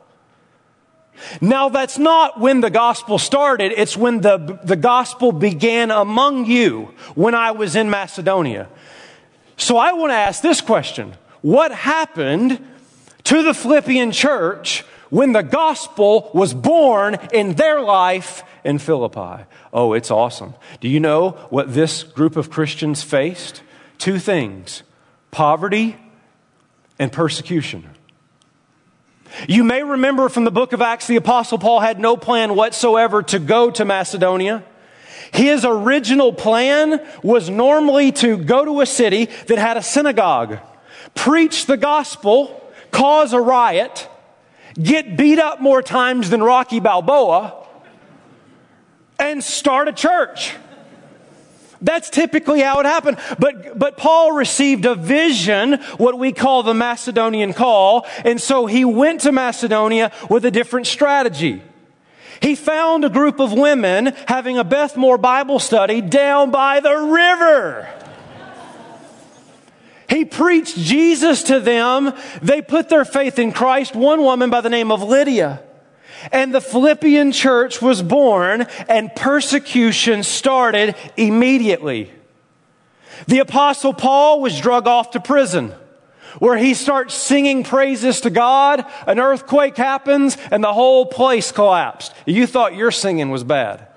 now, 1.41 1.69
that's 1.69 1.99
not 1.99 2.41
when 2.41 2.61
the 2.61 2.71
gospel 2.71 3.19
started, 3.19 3.73
it's 3.73 3.97
when 3.97 4.21
the, 4.21 4.59
the 4.65 4.77
gospel 4.77 5.33
began 5.33 5.91
among 5.91 6.47
you 6.47 6.95
when 7.15 7.35
I 7.35 7.53
was 7.53 7.77
in 7.77 7.91
Macedonia. 7.91 8.69
So 9.57 9.77
I 9.77 9.93
want 9.93 10.11
to 10.11 10.17
ask 10.17 10.43
this 10.43 10.61
question 10.61 11.15
What 11.43 11.73
happened 11.73 12.65
to 13.25 13.43
the 13.43 13.55
Philippian 13.55 14.13
church 14.13 14.85
when 15.11 15.33
the 15.33 15.43
gospel 15.43 16.31
was 16.35 16.55
born 16.55 17.17
in 17.33 17.55
their 17.55 17.81
life 17.81 18.43
in 18.65 18.79
Philippi? 18.79 19.45
Oh, 19.73 19.93
it's 19.93 20.11
awesome. 20.11 20.55
Do 20.81 20.89
you 20.89 21.01
know 21.01 21.31
what 21.51 21.75
this 21.75 22.03
group 22.03 22.37
of 22.37 22.51
Christians 22.51 23.03
faced? 23.03 23.63
Two 23.99 24.19
things 24.19 24.83
poverty 25.31 25.97
and 26.99 27.11
persecution. 27.11 27.89
You 29.49 29.65
may 29.65 29.83
remember 29.83 30.29
from 30.29 30.45
the 30.45 30.51
book 30.51 30.73
of 30.73 30.81
Acts, 30.81 31.07
the 31.07 31.17
apostle 31.17 31.59
Paul 31.59 31.81
had 31.81 31.99
no 31.99 32.17
plan 32.17 32.55
whatsoever 32.55 33.23
to 33.25 33.39
go 33.39 33.71
to 33.73 33.85
Macedonia. 33.85 34.65
His 35.33 35.65
original 35.65 36.33
plan 36.33 37.05
was 37.23 37.51
normally 37.51 38.13
to 38.13 38.37
go 38.37 38.65
to 38.65 38.81
a 38.81 38.87
city 38.87 39.27
that 39.47 39.59
had 39.59 39.77
a 39.77 39.83
synagogue, 39.83 40.59
preach 41.15 41.67
the 41.67 41.77
gospel, 41.77 42.71
cause 42.93 43.33
a 43.33 43.41
riot, 43.41 44.09
get 44.81 45.17
beat 45.17 45.39
up 45.39 45.61
more 45.61 45.83
times 45.83 46.31
than 46.31 46.43
Rocky 46.43 46.79
Balboa, 46.79 47.67
and 49.19 49.43
start 49.43 49.89
a 49.89 49.93
church. 49.93 50.55
That's 51.85 52.09
typically 52.09 52.61
how 52.61 52.81
it 52.81 52.87
happened. 52.87 53.19
But, 53.39 53.79
but 53.79 53.99
Paul 53.99 54.33
received 54.33 54.87
a 54.87 54.95
vision, 54.95 55.75
what 55.99 56.19
we 56.19 56.33
call 56.33 56.63
the 56.63 56.73
Macedonian 56.73 57.53
call, 57.53 58.07
and 58.25 58.41
so 58.41 58.65
he 58.65 58.87
went 58.87 59.21
to 59.21 59.33
Macedonia 59.33 60.11
with 60.31 60.47
a 60.47 60.51
different 60.51 60.87
strategy. 60.87 61.63
He 62.41 62.55
found 62.55 63.05
a 63.05 63.11
group 63.11 63.39
of 63.39 63.53
women 63.53 64.07
having 64.27 64.57
a 64.57 64.65
Beth 64.65 64.97
Moore 64.97 65.19
Bible 65.19 65.59
study 65.59 66.01
down 66.01 66.51
by 66.51 66.81
the 66.81 66.95
river. 66.95 67.89
He 70.09 70.25
preached 70.25 70.77
Jesus 70.77 71.45
to 71.45 71.61
them. 71.61 72.15
They 72.41 72.63
put 72.63 72.89
their 72.89 73.05
faith 73.05 73.39
in 73.39 73.53
Christ. 73.53 73.95
One 73.95 74.23
woman 74.23 74.49
by 74.49 74.63
the 74.63 74.71
name 74.71 74.91
of 74.91 75.03
Lydia. 75.03 75.63
And 76.33 76.55
the 76.55 76.61
Philippian 76.61 77.33
church 77.33 77.83
was 77.83 78.03
born 78.03 78.63
and 78.89 79.15
persecution 79.15 80.23
started 80.23 80.97
immediately. 81.17 82.11
The 83.27 83.39
apostle 83.39 83.95
Paul 83.95 84.41
was 84.41 84.61
drug 84.61 84.87
off 84.87 85.13
to 85.13 85.21
prison 85.21 85.75
where 86.39 86.57
he 86.57 86.75
starts 86.75 87.15
singing 87.15 87.65
praises 87.65 88.21
to 88.23 88.31
God. 88.31 88.85
An 89.07 89.19
earthquake 89.19 89.77
happens 89.77 90.37
and 90.51 90.63
the 90.63 90.73
whole 90.73 91.07
place 91.07 91.53
collapsed. 91.53 92.13
You 92.27 92.47
thought 92.47 92.75
your 92.75 92.91
singing 92.91 93.31
was 93.31 93.45
bad. 93.45 93.89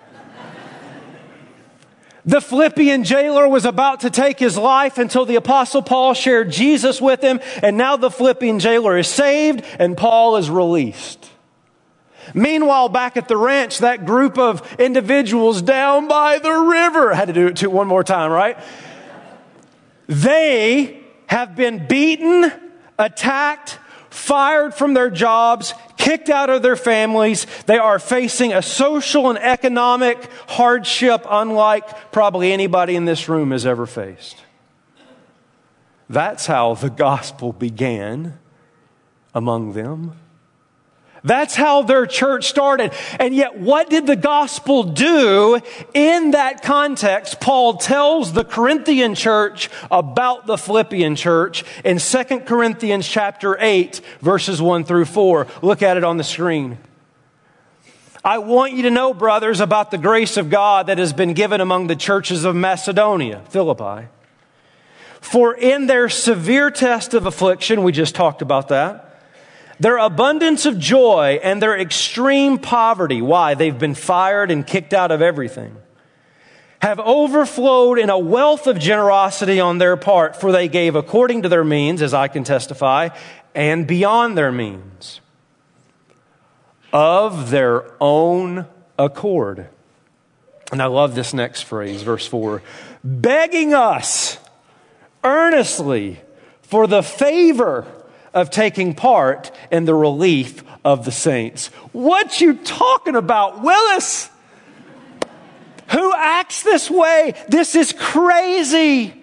The 2.25 2.41
Philippian 2.41 3.05
jailer 3.05 3.48
was 3.48 3.63
about 3.63 4.01
to 4.01 4.10
take 4.10 4.38
his 4.38 4.57
life 4.57 4.98
until 4.98 5.25
the 5.25 5.38
apostle 5.38 5.81
Paul 5.81 6.13
shared 6.13 6.51
Jesus 6.51 7.00
with 7.00 7.22
him. 7.22 7.39
And 7.63 7.77
now 7.77 7.96
the 7.96 8.12
Philippian 8.12 8.60
jailer 8.60 8.98
is 8.98 9.07
saved 9.07 9.63
and 9.79 9.96
Paul 9.96 10.36
is 10.36 10.50
released. 10.50 11.31
Meanwhile, 12.34 12.89
back 12.89 13.17
at 13.17 13.27
the 13.27 13.38
ranch, 13.38 13.79
that 13.79 14.05
group 14.05 14.38
of 14.38 14.79
individuals 14.79 15.62
down 15.62 16.07
by 16.07 16.39
the 16.39 16.51
river 16.51 17.13
had 17.13 17.27
to 17.27 17.34
do 17.34 17.48
it 17.48 17.72
one 17.72 17.88
more 17.88 18.03
time, 18.03 18.31
right? 18.31 18.57
They 20.07 21.01
have 21.27 21.55
been 21.55 21.88
beaten, 21.88 22.51
attacked, 22.98 23.79
fired 24.10 24.74
from 24.74 24.93
their 24.93 25.10
jobs, 25.10 25.74
kicked 25.98 26.29
out 26.29 26.50
of 26.50 26.62
their 26.62 26.75
families. 26.75 27.46
They 27.65 27.77
are 27.77 28.00
facing 28.00 28.53
a 28.53 28.62
social 28.62 29.29
and 29.29 29.38
economic 29.38 30.29
hardship 30.48 31.25
unlike 31.29 32.12
probably 32.12 32.51
anybody 32.51 32.96
in 32.96 33.05
this 33.05 33.29
room 33.29 33.51
has 33.51 33.65
ever 33.65 33.86
faced. 33.86 34.38
That's 36.10 36.46
how 36.46 36.74
the 36.74 36.89
gospel 36.89 37.51
began 37.51 38.39
among 39.34 39.74
them. 39.74 40.17
That's 41.27 41.55
how 41.55 41.81
their 41.81 42.05
church 42.05 42.48
started. 42.48 42.93
And 43.19 43.36
yet, 43.36 43.60
what 43.60 43.89
did 43.89 44.07
the 44.07 44.15
gospel 44.15 44.84
do 44.84 45.60
in 45.93 46.31
that 46.31 46.63
context? 46.63 47.39
Paul 47.39 47.75
tells 47.75 48.34
the 48.34 48.46
Corinthian 48.46 49.13
church 49.13 49.69
about 49.91 50.48
the 50.48 50.57
Philippian 50.57 51.15
church 51.15 51.65
in 51.84 52.00
2 52.00 52.24
Corinthians 52.39 53.07
chapter 53.07 53.57
8, 53.60 54.01
verses 54.22 54.62
1 54.62 54.86
through 54.86 55.05
4. 55.05 55.48
Look 55.62 55.81
at 55.81 55.98
it 55.98 56.03
on 56.03 56.17
the 56.17 56.24
screen. 56.24 56.77
I 58.24 58.39
want 58.39 58.74
you 58.74 58.84
to 58.84 58.91
know, 58.91 59.13
brothers, 59.13 59.60
about 59.60 59.91
the 59.91 59.98
grace 59.98 60.38
of 60.38 60.50
God 60.50 60.88
that 60.88 60.98
has 60.98 61.13
been 61.13 61.34
given 61.34 61.62
among 61.62 61.88
the 61.88 61.96
churches 61.96 62.46
of 62.46 62.55
Macedonia, 62.55 63.41
Philippi. 63.50 64.07
For 65.22 65.55
in 65.55 65.88
their 65.88 66.10
severe 66.10 66.69
test 66.69 67.13
of 67.13 67.25
affliction, 67.25 67.84
we 67.84 67.91
just 67.91 68.15
talked 68.15 68.41
about 68.41 68.67
that, 68.69 69.07
their 69.79 69.98
abundance 69.98 70.65
of 70.65 70.79
joy 70.79 71.39
and 71.43 71.62
their 71.62 71.77
extreme 71.77 72.57
poverty, 72.57 73.22
why? 73.22 73.53
They've 73.53 73.77
been 73.77 73.96
fired 73.96 74.51
and 74.51 74.65
kicked 74.65 74.93
out 74.93 75.12
of 75.12 75.22
everything, 75.22 75.75
have 76.81 77.00
overflowed 77.00 78.00
in 78.00 78.10
a 78.10 78.17
wealth 78.17 78.67
of 78.67 78.79
generosity 78.79 79.60
on 79.60 79.77
their 79.77 79.98
part, 79.98 80.36
for 80.36 80.51
they 80.51 80.67
gave 80.67 80.96
according 80.96 81.43
to 81.43 81.50
their 81.50 81.63
means, 81.63 82.01
as 82.01 82.13
I 82.13 82.27
can 82.27 82.43
testify, 82.43 83.10
and 83.53 83.88
beyond 83.88 84.38
their 84.38 84.51
means, 84.51 85.22
of 86.91 87.50
their 87.50 87.91
own 88.01 88.65
accord. 88.98 89.67
And 90.72 90.81
I 90.81 90.88
love 90.88 91.15
this 91.15 91.34
next 91.34 91.63
phrase, 91.63 92.01
verse 92.03 92.27
4 92.27 92.62
begging 93.03 93.74
us 93.74 94.38
earnestly 95.24 96.19
for 96.62 96.88
the 96.88 97.01
favor 97.01 97.86
of 98.34 98.50
taking 98.50 98.93
part 98.93 99.51
in 99.72 99.86
the 99.86 99.96
relief 99.96 100.63
of 100.84 101.05
the 101.05 101.12
saints. 101.12 101.67
What 101.91 102.39
you 102.39 102.53
talking 102.55 103.15
about, 103.15 103.62
Willis? 103.62 104.29
Who 105.89 106.13
acts 106.13 106.63
this 106.63 106.89
way? 106.89 107.34
This 107.48 107.75
is 107.75 107.93
crazy. 107.93 109.13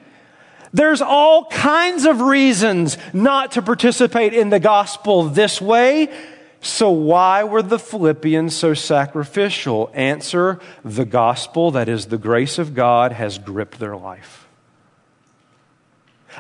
There's 0.73 1.02
all 1.02 1.46
kinds 1.46 2.04
of 2.04 2.20
reasons 2.20 2.99
not 3.12 3.52
to 3.52 3.62
participate 3.62 4.34
in 4.34 4.50
the 4.50 4.58
gospel 4.58 5.25
this 5.25 5.61
way. 5.61 6.12
So, 6.61 6.90
why 6.90 7.44
were 7.44 7.62
the 7.62 7.78
Philippians 7.78 8.56
so 8.56 8.73
sacrificial? 8.73 9.90
Answer 9.92 10.61
the 10.82 11.04
gospel, 11.04 11.70
that 11.73 11.88
is, 11.88 12.06
the 12.06 12.18
grace 12.18 12.58
of 12.58 12.75
God, 12.75 13.12
has 13.12 13.38
gripped 13.38 13.78
their 13.78 13.96
life. 13.96 14.43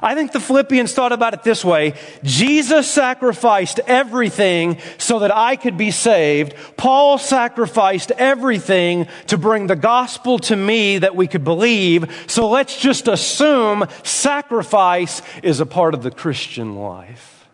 I 0.02 0.14
think 0.14 0.32
the 0.32 0.40
Philippians 0.40 0.92
thought 0.92 1.12
about 1.12 1.34
it 1.34 1.42
this 1.42 1.64
way 1.64 1.94
Jesus 2.22 2.90
sacrificed 2.90 3.80
everything 3.86 4.78
so 4.98 5.20
that 5.20 5.34
I 5.34 5.56
could 5.56 5.76
be 5.76 5.90
saved. 5.90 6.54
Paul 6.76 7.18
sacrificed 7.18 8.10
everything 8.12 9.06
to 9.28 9.38
bring 9.38 9.66
the 9.66 9.76
gospel 9.76 10.38
to 10.40 10.56
me 10.56 10.98
that 10.98 11.16
we 11.16 11.26
could 11.26 11.44
believe. 11.44 12.24
So 12.26 12.48
let's 12.48 12.80
just 12.80 13.08
assume 13.08 13.86
sacrifice 14.02 15.22
is 15.42 15.60
a 15.60 15.66
part 15.66 15.94
of 15.94 16.02
the 16.02 16.10
Christian 16.10 16.76
life. 16.76 17.46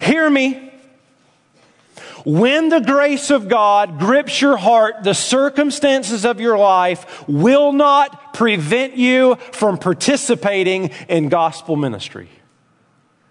Hear 0.00 0.28
me. 0.28 0.67
When 2.24 2.68
the 2.68 2.80
grace 2.80 3.30
of 3.30 3.48
God 3.48 3.98
grips 3.98 4.40
your 4.40 4.56
heart, 4.56 5.04
the 5.04 5.14
circumstances 5.14 6.24
of 6.24 6.40
your 6.40 6.58
life 6.58 7.26
will 7.28 7.72
not 7.72 8.34
prevent 8.34 8.96
you 8.96 9.36
from 9.52 9.78
participating 9.78 10.90
in 11.08 11.28
gospel 11.28 11.76
ministry. 11.76 12.28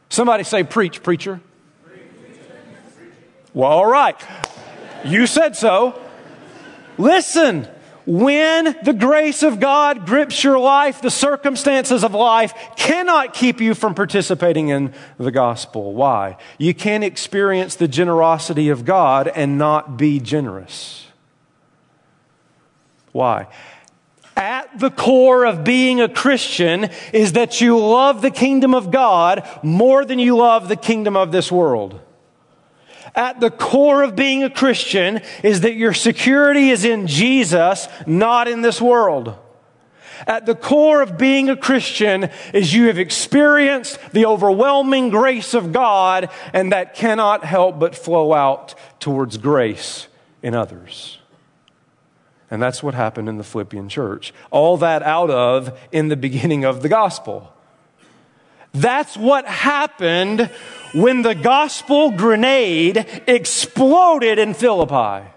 Somebody 0.10 0.44
say, 0.44 0.64
Preach, 0.64 1.04
preacher. 1.04 1.42
Well, 3.54 3.72
all 3.72 3.86
right. 3.86 4.16
You 5.04 5.26
said 5.28 5.56
so. 5.56 6.00
Listen. 6.98 7.68
When 8.08 8.74
the 8.84 8.94
grace 8.94 9.44
of 9.44 9.60
God 9.60 10.06
grips 10.06 10.42
your 10.42 10.58
life, 10.58 11.02
the 11.02 11.12
circumstances 11.12 12.06
of 12.06 12.14
life 12.14 12.54
cannot 12.78 13.34
keep 13.34 13.60
you 13.60 13.74
from 13.74 13.96
participating 13.96 14.70
in 14.70 14.94
the 15.18 15.30
gospel. 15.30 15.94
Why? 15.94 16.38
You 16.58 16.74
can't 16.74 17.04
experience 17.04 17.76
the 17.76 17.90
generosity 17.90 18.70
of 18.70 18.86
God 18.86 19.28
and 19.28 19.58
not 19.58 19.98
be 19.98 20.22
generous. 20.22 21.08
Why? 23.12 23.48
At 24.38 24.80
the 24.80 24.90
core 24.90 25.46
of 25.46 25.66
being 25.66 26.00
a 26.00 26.08
Christian 26.08 26.90
is 27.12 27.34
that 27.34 27.60
you 27.60 27.78
love 27.78 28.22
the 28.22 28.32
kingdom 28.32 28.74
of 28.74 28.90
God 28.90 29.46
more 29.64 30.06
than 30.06 30.18
you 30.18 30.38
love 30.38 30.70
the 30.70 30.78
kingdom 30.78 31.18
of 31.18 31.34
this 31.34 31.52
world 31.52 32.00
at 33.18 33.40
the 33.40 33.50
core 33.50 34.04
of 34.04 34.16
being 34.16 34.44
a 34.44 34.50
Christian 34.50 35.22
is 35.44 35.62
that 35.62 35.74
your 35.74 35.94
security 35.94 36.70
is 36.70 36.86
in 36.86 37.08
Jesus, 37.08 37.88
not 38.06 38.48
in 38.48 38.62
this 38.62 38.80
world. 38.80 39.36
At 40.26 40.46
the 40.46 40.56
core 40.56 41.02
of 41.02 41.18
being 41.18 41.50
a 41.50 41.58
Christian 41.58 42.30
is 42.54 42.74
you 42.74 42.88
have 42.88 42.98
experienced 42.98 44.00
the 44.14 44.26
overwhelming 44.26 45.10
grace 45.10 45.54
of 45.54 45.74
God, 45.74 46.30
and 46.54 46.72
that 46.72 46.96
cannot 46.96 47.44
help 47.44 47.80
but 47.80 47.96
flow 47.96 48.34
out 48.34 48.76
towards 49.00 49.38
grace 49.38 50.08
in 50.42 50.56
others. 50.56 51.18
And 52.50 52.62
that's 52.62 52.82
what 52.82 52.94
happened 52.94 53.28
in 53.28 53.38
the 53.38 53.44
Philippian 53.44 53.90
church. 53.90 54.34
All 54.52 54.78
that 54.78 55.04
out 55.04 55.30
of 55.30 55.78
in 55.92 56.08
the 56.08 56.16
beginning 56.16 56.66
of 56.66 56.82
the 56.82 56.90
gospel. 56.90 57.54
That's 58.74 59.18
what 59.18 59.46
happened 59.46 60.50
when 60.94 61.22
the 61.22 61.36
gospel 61.36 62.12
grenade 62.12 63.06
exploded 63.28 64.40
in 64.40 64.54
Philippi, 64.54 65.28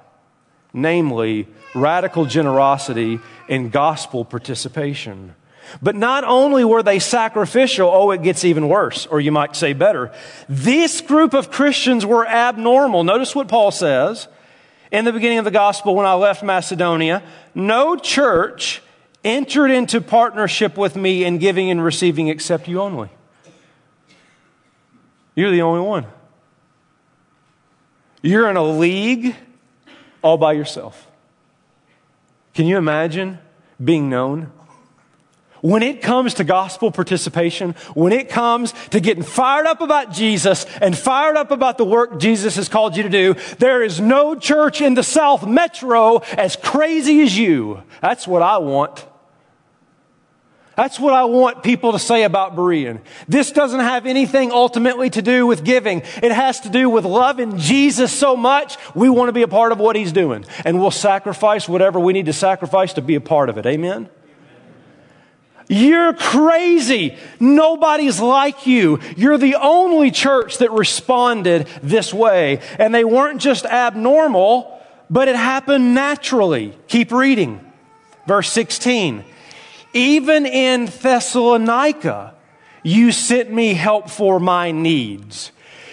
namely 0.73 1.49
radical 1.75 2.25
generosity 2.25 3.21
and 3.49 3.73
gospel 3.73 4.25
participation. 4.25 5.35
But 5.81 5.95
not 5.95 6.25
only 6.25 6.65
were 6.65 6.83
they 6.83 6.99
sacrificial, 6.99 7.89
oh, 7.89 8.11
it 8.11 8.23
gets 8.23 8.45
even 8.45 8.69
worse, 8.69 9.07
or 9.07 9.21
you 9.21 9.31
might 9.31 9.55
say 9.55 9.73
better. 9.73 10.13
This 10.49 11.01
group 11.01 11.33
of 11.33 11.51
Christians 11.51 12.05
were 12.05 12.27
abnormal. 12.27 13.05
Notice 13.05 13.35
what 13.35 13.49
Paul 13.49 13.71
says 13.71 14.27
in 14.91 15.05
the 15.05 15.13
beginning 15.13 15.39
of 15.39 15.45
the 15.45 15.51
gospel 15.51 15.95
when 15.95 16.07
I 16.07 16.15
left 16.15 16.43
Macedonia. 16.43 17.23
No 17.55 17.97
church 17.97 18.83
entered 19.23 19.71
into 19.71 20.01
partnership 20.01 20.77
with 20.77 20.97
me 20.97 21.25
in 21.25 21.39
giving 21.39 21.71
and 21.71 21.85
receiving 21.85 22.29
except 22.29 22.67
you 22.67 22.81
only. 22.81 23.11
You're 25.41 25.51
the 25.51 25.63
only 25.63 25.81
one. 25.81 26.05
You're 28.21 28.51
in 28.51 28.59
a 28.59 28.63
league 28.63 29.35
all 30.21 30.37
by 30.37 30.53
yourself. 30.53 31.09
Can 32.53 32.67
you 32.67 32.77
imagine 32.77 33.39
being 33.83 34.11
known? 34.11 34.53
When 35.63 35.83
it 35.83 36.03
comes 36.03 36.35
to 36.35 36.45
gospel 36.45 36.93
participation, 36.93 37.75
when 37.95 38.13
it 38.13 38.29
comes 38.29 38.75
to 38.91 39.01
getting 39.01 39.23
fired 39.23 39.65
up 39.65 39.81
about 39.81 40.13
Jesus 40.13 40.67
and 40.83 40.97
fired 40.97 41.39
up 41.39 41.51
about 41.51 41.79
the 41.79 41.87
work 41.87 42.21
Jesus 42.21 42.57
has 42.57 42.69
called 42.69 42.95
you 42.95 43.05
to 43.05 43.09
do, 43.09 43.35
there 43.59 43.83
is 43.83 43.99
no 43.99 44.35
church 44.35 44.83
in 44.83 44.93
the 44.93 45.03
South 45.03 45.47
Metro 45.47 46.19
as 46.37 46.55
crazy 46.57 47.23
as 47.23 47.39
you. 47.39 47.83
That's 48.03 48.29
what 48.29 48.43
I 48.43 48.59
want. 48.59 49.07
That's 50.81 50.99
what 50.99 51.13
I 51.13 51.25
want 51.25 51.63
people 51.63 51.93
to 51.93 51.99
say 51.99 52.23
about 52.23 52.57
Berean. 52.57 53.03
This 53.29 53.53
doesn't 53.53 53.81
have 53.81 54.07
anything 54.07 54.51
ultimately 54.51 55.11
to 55.11 55.21
do 55.21 55.47
with 55.47 55.63
giving. 55.63 56.01
It 56.23 56.33
has 56.33 56.61
to 56.61 56.71
do 56.71 56.89
with 56.89 57.05
loving 57.05 57.59
Jesus 57.59 58.11
so 58.11 58.35
much, 58.35 58.79
we 58.95 59.11
want 59.11 59.29
to 59.29 59.35
be 59.35 59.43
a 59.43 59.49
part 59.49 59.73
of 59.73 59.79
what 59.79 59.95
he's 59.95 60.11
doing. 60.11 60.47
And 60.65 60.81
we'll 60.81 60.91
sacrifice 60.91 61.69
whatever 61.69 62.01
we 62.01 62.15
need 62.15 62.25
to 62.27 62.33
sacrifice 62.33 62.95
to 62.95 63.03
be 63.03 63.15
a 63.15 63.21
part 63.21 63.51
of 63.51 63.59
it. 63.59 63.67
Amen? 63.67 64.09
You're 65.69 66.15
crazy. 66.15 67.19
Nobody's 67.39 68.19
like 68.19 68.67
you. 68.67 69.01
You're 69.19 69.37
the 69.37 69.57
only 69.57 70.11
church 70.11 70.57
that 70.59 70.73
responded 70.73 71.69
this 71.83 72.15
way. 72.15 72.63
And 72.79 72.95
they 72.95 73.05
weren't 73.05 73.43
just 73.43 73.67
abnormal, 73.67 74.81
but 75.11 75.29
it 75.29 75.37
happened 75.37 75.95
naturally. 75.95 76.75
Keep 76.89 77.13
reading. 77.13 77.71
Verse 78.27 78.51
16. 78.51 79.27
Even 79.93 80.47
in 80.47 80.87
Thessalonica, 80.87 82.35
you 82.83 83.13
sent 83.13 83.51
me 83.51 83.75
help 83.75 84.09
for 84.09 84.41
my 84.41 84.71
needs. 84.71 85.53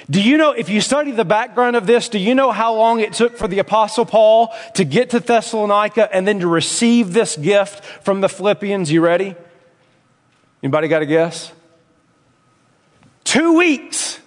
Do 0.09 0.21
you 0.21 0.37
know, 0.37 0.51
if 0.51 0.69
you 0.69 0.79
study 0.79 1.11
the 1.11 1.25
background 1.25 1.75
of 1.75 1.85
this, 1.85 2.07
do 2.07 2.17
you 2.17 2.33
know 2.33 2.51
how 2.51 2.73
long 2.73 3.01
it 3.01 3.11
took 3.11 3.37
for 3.37 3.47
the 3.47 3.59
apostle 3.59 4.05
Paul 4.05 4.53
to 4.75 4.85
get 4.85 5.09
to 5.09 5.19
Thessalonica 5.19 6.13
and 6.15 6.25
then 6.25 6.39
to 6.39 6.47
receive 6.47 7.11
this 7.11 7.35
gift 7.35 7.83
from 8.05 8.21
the 8.21 8.29
Philippians? 8.29 8.89
You 8.89 9.01
ready? 9.01 9.35
Anybody 10.63 10.87
got 10.87 11.01
a 11.01 11.05
guess? 11.05 11.51
Two 13.25 13.57
weeks. 13.57 14.19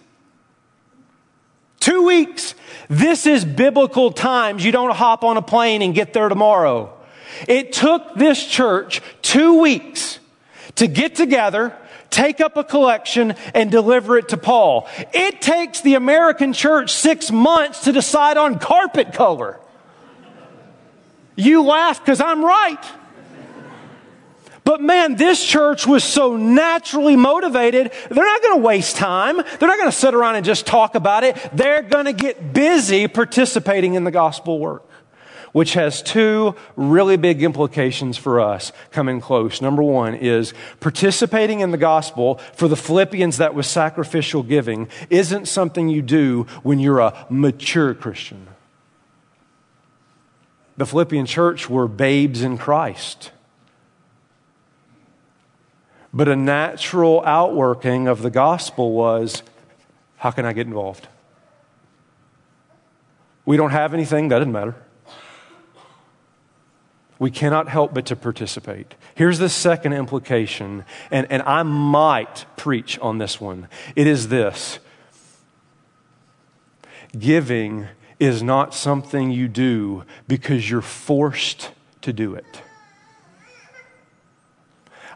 Two 1.80 2.04
weeks. 2.04 2.54
This 2.90 3.26
is 3.26 3.46
biblical 3.46 4.12
times. 4.12 4.62
You 4.62 4.72
don't 4.72 4.94
hop 4.94 5.24
on 5.24 5.38
a 5.38 5.42
plane 5.42 5.80
and 5.80 5.94
get 5.94 6.12
there 6.12 6.28
tomorrow. 6.28 6.92
It 7.48 7.72
took 7.72 8.14
this 8.16 8.44
church 8.44 9.00
two 9.30 9.60
weeks 9.60 10.18
to 10.74 10.88
get 10.88 11.14
together, 11.14 11.76
take 12.10 12.40
up 12.40 12.56
a 12.56 12.64
collection, 12.64 13.32
and 13.54 13.70
deliver 13.70 14.18
it 14.18 14.30
to 14.30 14.36
Paul. 14.36 14.88
It 15.12 15.40
takes 15.40 15.82
the 15.82 15.94
American 15.94 16.52
church 16.52 16.92
six 16.92 17.30
months 17.30 17.84
to 17.84 17.92
decide 17.92 18.36
on 18.36 18.58
carpet 18.58 19.12
color. 19.12 19.60
You 21.36 21.62
laugh 21.62 22.00
because 22.00 22.20
I'm 22.20 22.44
right. 22.44 22.84
But 24.64 24.80
man, 24.80 25.14
this 25.14 25.44
church 25.44 25.86
was 25.86 26.02
so 26.02 26.36
naturally 26.36 27.14
motivated, 27.14 27.92
they're 28.08 28.24
not 28.24 28.42
going 28.42 28.60
to 28.60 28.66
waste 28.66 28.96
time. 28.96 29.36
They're 29.36 29.68
not 29.68 29.78
going 29.78 29.90
to 29.90 29.96
sit 29.96 30.12
around 30.12 30.36
and 30.36 30.44
just 30.44 30.66
talk 30.66 30.96
about 30.96 31.22
it. 31.22 31.36
They're 31.52 31.82
going 31.82 32.06
to 32.06 32.12
get 32.12 32.52
busy 32.52 33.06
participating 33.06 33.94
in 33.94 34.02
the 34.02 34.10
gospel 34.10 34.58
work 34.58 34.89
which 35.52 35.74
has 35.74 36.02
two 36.02 36.54
really 36.76 37.16
big 37.16 37.42
implications 37.42 38.16
for 38.16 38.40
us 38.40 38.72
coming 38.90 39.20
close. 39.20 39.60
Number 39.60 39.82
one 39.82 40.14
is 40.14 40.54
participating 40.80 41.60
in 41.60 41.70
the 41.70 41.78
gospel 41.78 42.36
for 42.54 42.68
the 42.68 42.76
Philippians 42.76 43.38
that 43.38 43.54
was 43.54 43.66
sacrificial 43.66 44.42
giving 44.42 44.88
isn't 45.08 45.48
something 45.48 45.88
you 45.88 46.02
do 46.02 46.44
when 46.62 46.78
you're 46.78 47.00
a 47.00 47.26
mature 47.28 47.94
Christian. 47.94 48.46
The 50.76 50.86
Philippian 50.86 51.26
church 51.26 51.68
were 51.68 51.88
babes 51.88 52.42
in 52.42 52.56
Christ. 52.56 53.32
But 56.12 56.28
a 56.28 56.36
natural 56.36 57.22
outworking 57.24 58.08
of 58.08 58.22
the 58.22 58.30
gospel 58.30 58.92
was 58.92 59.42
how 60.16 60.30
can 60.30 60.44
I 60.44 60.52
get 60.52 60.66
involved? 60.66 61.06
We 63.46 63.56
don't 63.56 63.70
have 63.70 63.94
anything, 63.94 64.28
that 64.28 64.38
doesn't 64.38 64.52
matter 64.52 64.76
we 67.20 67.30
cannot 67.30 67.68
help 67.68 67.94
but 67.94 68.06
to 68.06 68.16
participate. 68.16 68.94
Here's 69.14 69.38
the 69.38 69.50
second 69.50 69.92
implication, 69.92 70.84
and, 71.12 71.30
and 71.30 71.42
I 71.42 71.62
might 71.62 72.46
preach 72.56 72.98
on 72.98 73.18
this 73.18 73.40
one. 73.40 73.68
It 73.94 74.08
is 74.08 74.28
this 74.28 74.80
giving 77.16 77.88
is 78.18 78.42
not 78.42 78.72
something 78.74 79.30
you 79.30 79.48
do 79.48 80.04
because 80.28 80.70
you're 80.70 80.80
forced 80.80 81.70
to 82.00 82.12
do 82.12 82.34
it. 82.34 82.62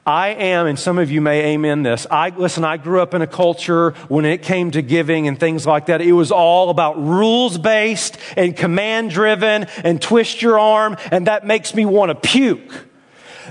I 0.06 0.28
am, 0.28 0.66
and 0.66 0.78
some 0.78 0.98
of 0.98 1.10
you 1.10 1.22
may 1.22 1.54
amen 1.54 1.82
this. 1.82 2.06
I, 2.10 2.28
listen, 2.28 2.62
I 2.62 2.76
grew 2.76 3.00
up 3.00 3.14
in 3.14 3.22
a 3.22 3.26
culture 3.26 3.92
when 4.08 4.26
it 4.26 4.42
came 4.42 4.70
to 4.72 4.82
giving 4.82 5.28
and 5.28 5.40
things 5.40 5.66
like 5.66 5.86
that. 5.86 6.02
It 6.02 6.12
was 6.12 6.30
all 6.30 6.68
about 6.68 7.02
rules 7.02 7.56
based 7.56 8.18
and 8.36 8.54
command 8.54 9.12
driven 9.12 9.64
and 9.82 10.02
twist 10.02 10.42
your 10.42 10.58
arm, 10.58 10.98
and 11.10 11.26
that 11.26 11.46
makes 11.46 11.74
me 11.74 11.86
want 11.86 12.10
to 12.10 12.28
puke. 12.28 12.86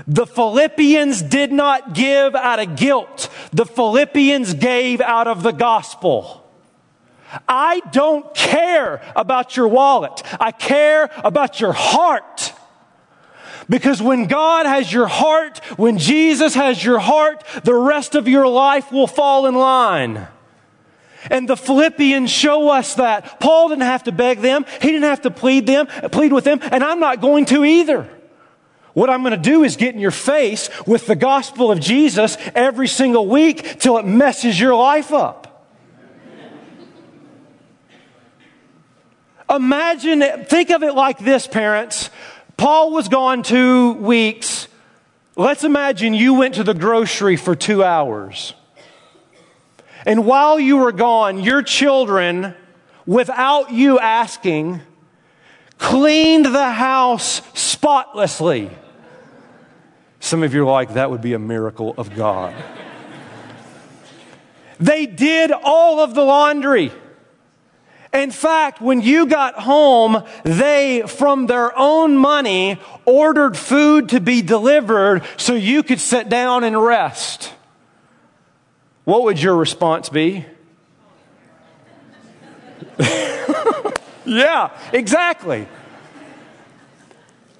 The 0.06 0.26
Philippians 0.26 1.22
did 1.22 1.50
not 1.50 1.92
give 1.92 2.36
out 2.36 2.60
of 2.60 2.76
guilt. 2.76 3.28
The 3.52 3.66
Philippians 3.66 4.54
gave 4.54 5.00
out 5.00 5.26
of 5.26 5.42
the 5.42 5.52
gospel. 5.52 6.40
I 7.48 7.80
don't 7.90 8.32
care 8.32 9.02
about 9.16 9.56
your 9.56 9.66
wallet. 9.66 10.22
I 10.40 10.52
care 10.52 11.10
about 11.24 11.60
your 11.60 11.72
heart. 11.72 12.52
Because 13.68 14.02
when 14.02 14.26
God 14.26 14.66
has 14.66 14.92
your 14.92 15.06
heart, 15.06 15.58
when 15.76 15.98
Jesus 15.98 16.54
has 16.54 16.84
your 16.84 16.98
heart, 16.98 17.44
the 17.64 17.74
rest 17.74 18.14
of 18.14 18.28
your 18.28 18.46
life 18.46 18.92
will 18.92 19.06
fall 19.06 19.46
in 19.46 19.54
line. 19.54 20.26
And 21.30 21.48
the 21.48 21.56
Philippians 21.56 22.30
show 22.30 22.68
us 22.68 22.96
that. 22.96 23.40
Paul 23.40 23.70
didn't 23.70 23.84
have 23.84 24.04
to 24.04 24.12
beg 24.12 24.40
them. 24.40 24.66
He 24.82 24.88
didn't 24.88 25.04
have 25.04 25.22
to 25.22 25.30
plead 25.30 25.66
them, 25.66 25.86
plead 26.12 26.32
with 26.32 26.44
them, 26.44 26.60
and 26.62 26.84
I'm 26.84 27.00
not 27.00 27.20
going 27.20 27.46
to 27.46 27.64
either. 27.64 28.10
What 28.92 29.10
I'm 29.10 29.22
going 29.22 29.32
to 29.32 29.36
do 29.36 29.64
is 29.64 29.76
get 29.76 29.94
in 29.94 30.00
your 30.00 30.12
face 30.12 30.70
with 30.86 31.06
the 31.06 31.16
gospel 31.16 31.72
of 31.72 31.80
Jesus 31.80 32.36
every 32.54 32.86
single 32.86 33.26
week 33.26 33.80
till 33.80 33.98
it 33.98 34.06
messes 34.06 34.58
your 34.58 34.74
life 34.74 35.12
up. 35.12 35.50
Imagine, 39.50 40.44
think 40.44 40.70
of 40.70 40.82
it 40.82 40.94
like 40.94 41.18
this, 41.18 41.46
parents. 41.46 42.10
Paul 42.56 42.92
was 42.92 43.08
gone 43.08 43.42
two 43.42 43.94
weeks. 43.94 44.68
Let's 45.36 45.64
imagine 45.64 46.14
you 46.14 46.34
went 46.34 46.54
to 46.56 46.64
the 46.64 46.74
grocery 46.74 47.36
for 47.36 47.56
two 47.56 47.82
hours. 47.82 48.54
And 50.06 50.24
while 50.26 50.60
you 50.60 50.76
were 50.76 50.92
gone, 50.92 51.40
your 51.40 51.62
children, 51.62 52.54
without 53.06 53.72
you 53.72 53.98
asking, 53.98 54.80
cleaned 55.78 56.46
the 56.46 56.70
house 56.70 57.42
spotlessly. 57.54 58.70
Some 60.20 60.42
of 60.42 60.54
you 60.54 60.62
are 60.62 60.72
like, 60.72 60.94
that 60.94 61.10
would 61.10 61.20
be 61.20 61.32
a 61.32 61.38
miracle 61.38 61.94
of 61.98 62.14
God. 62.14 62.54
they 64.78 65.06
did 65.06 65.52
all 65.52 66.00
of 66.00 66.14
the 66.14 66.24
laundry. 66.24 66.92
In 68.14 68.30
fact, 68.30 68.80
when 68.80 69.02
you 69.02 69.26
got 69.26 69.56
home, 69.56 70.22
they, 70.44 71.02
from 71.04 71.48
their 71.48 71.76
own 71.76 72.16
money, 72.16 72.80
ordered 73.04 73.56
food 73.56 74.10
to 74.10 74.20
be 74.20 74.40
delivered 74.40 75.24
so 75.36 75.54
you 75.54 75.82
could 75.82 76.00
sit 76.00 76.28
down 76.28 76.62
and 76.62 76.80
rest. 76.80 77.52
What 79.02 79.24
would 79.24 79.42
your 79.42 79.56
response 79.56 80.08
be? 80.08 80.46
yeah, 84.24 84.70
exactly. 84.92 85.66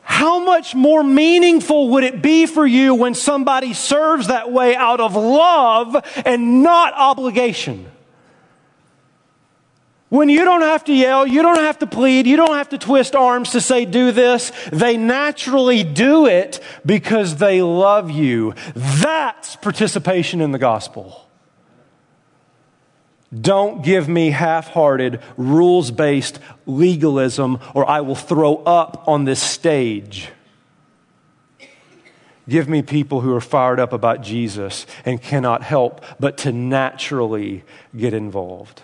How 0.02 0.38
much 0.38 0.76
more 0.76 1.02
meaningful 1.02 1.88
would 1.90 2.04
it 2.04 2.22
be 2.22 2.46
for 2.46 2.64
you 2.64 2.94
when 2.94 3.14
somebody 3.14 3.72
serves 3.72 4.28
that 4.28 4.52
way 4.52 4.76
out 4.76 5.00
of 5.00 5.16
love 5.16 5.96
and 6.24 6.62
not 6.62 6.94
obligation? 6.94 7.90
When 10.14 10.28
you 10.28 10.44
don't 10.44 10.60
have 10.60 10.84
to 10.84 10.94
yell, 10.94 11.26
you 11.26 11.42
don't 11.42 11.58
have 11.58 11.80
to 11.80 11.88
plead, 11.88 12.28
you 12.28 12.36
don't 12.36 12.54
have 12.54 12.68
to 12.68 12.78
twist 12.78 13.16
arms 13.16 13.50
to 13.50 13.60
say, 13.60 13.84
do 13.84 14.12
this. 14.12 14.52
They 14.70 14.96
naturally 14.96 15.82
do 15.82 16.26
it 16.26 16.60
because 16.86 17.38
they 17.38 17.62
love 17.62 18.12
you. 18.12 18.54
That's 18.76 19.56
participation 19.56 20.40
in 20.40 20.52
the 20.52 20.58
gospel. 20.60 21.28
Don't 23.36 23.82
give 23.82 24.08
me 24.08 24.30
half 24.30 24.68
hearted, 24.68 25.20
rules 25.36 25.90
based 25.90 26.38
legalism, 26.64 27.58
or 27.74 27.84
I 27.84 28.00
will 28.00 28.14
throw 28.14 28.58
up 28.58 29.08
on 29.08 29.24
this 29.24 29.42
stage. 29.42 30.30
Give 32.48 32.68
me 32.68 32.82
people 32.82 33.22
who 33.22 33.34
are 33.34 33.40
fired 33.40 33.80
up 33.80 33.92
about 33.92 34.20
Jesus 34.20 34.86
and 35.04 35.20
cannot 35.20 35.64
help 35.64 36.04
but 36.20 36.38
to 36.38 36.52
naturally 36.52 37.64
get 37.96 38.14
involved. 38.14 38.82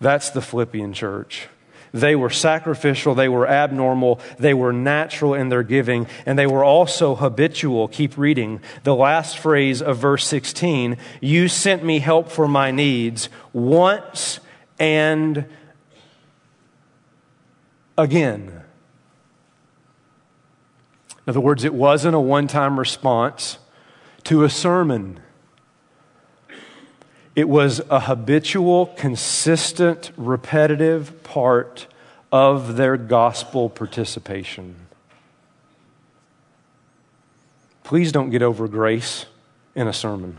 That's 0.00 0.30
the 0.30 0.42
Philippian 0.42 0.92
church. 0.92 1.48
They 1.92 2.14
were 2.14 2.30
sacrificial, 2.30 3.14
they 3.14 3.28
were 3.28 3.48
abnormal, 3.48 4.20
they 4.38 4.52
were 4.52 4.72
natural 4.72 5.34
in 5.34 5.48
their 5.48 5.62
giving, 5.62 6.06
and 6.26 6.38
they 6.38 6.46
were 6.46 6.62
also 6.62 7.14
habitual. 7.14 7.88
Keep 7.88 8.18
reading. 8.18 8.60
The 8.84 8.94
last 8.94 9.38
phrase 9.38 9.80
of 9.80 9.98
verse 9.98 10.26
16 10.26 10.98
You 11.20 11.48
sent 11.48 11.84
me 11.84 11.98
help 12.00 12.30
for 12.30 12.46
my 12.46 12.70
needs 12.70 13.30
once 13.52 14.40
and 14.78 15.46
again. 17.96 18.62
In 21.26 21.30
other 21.30 21.40
words, 21.40 21.64
it 21.64 21.74
wasn't 21.74 22.14
a 22.14 22.20
one 22.20 22.46
time 22.48 22.78
response 22.78 23.58
to 24.24 24.44
a 24.44 24.50
sermon. 24.50 25.20
It 27.38 27.48
was 27.48 27.80
a 27.88 28.00
habitual, 28.00 28.86
consistent, 28.86 30.10
repetitive 30.16 31.22
part 31.22 31.86
of 32.32 32.76
their 32.76 32.96
gospel 32.96 33.70
participation. 33.70 34.74
Please 37.84 38.10
don't 38.10 38.30
get 38.30 38.42
over 38.42 38.66
grace 38.66 39.26
in 39.76 39.86
a 39.86 39.92
sermon. 39.92 40.38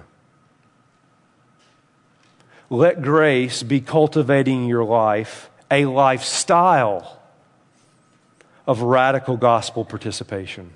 Let 2.70 3.02
grace 3.02 3.64
be 3.64 3.80
cultivating 3.80 4.68
your 4.68 4.84
life 4.84 5.50
a 5.72 5.86
lifestyle 5.86 7.22
of 8.68 8.82
radical 8.82 9.38
gospel 9.38 9.86
participation. 9.86 10.74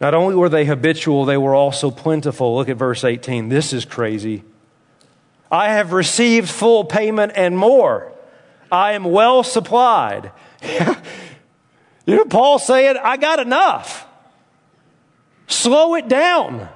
Not 0.00 0.14
only 0.14 0.34
were 0.34 0.48
they 0.48 0.64
habitual, 0.64 1.24
they 1.24 1.36
were 1.36 1.54
also 1.54 1.90
plentiful. 1.90 2.56
Look 2.56 2.68
at 2.68 2.76
verse 2.76 3.04
18. 3.04 3.48
This 3.48 3.72
is 3.72 3.84
crazy. 3.84 4.42
I 5.50 5.68
have 5.68 5.92
received 5.92 6.48
full 6.48 6.84
payment 6.84 7.32
and 7.36 7.56
more. 7.56 8.12
I 8.72 8.92
am 8.92 9.04
well 9.04 9.42
supplied. 9.42 10.32
you 12.06 12.16
know, 12.16 12.24
Paul 12.24 12.58
saying, 12.58 12.96
I 13.02 13.16
got 13.16 13.38
enough. 13.38 14.06
Slow 15.46 15.94
it 15.94 16.08
down. 16.08 16.68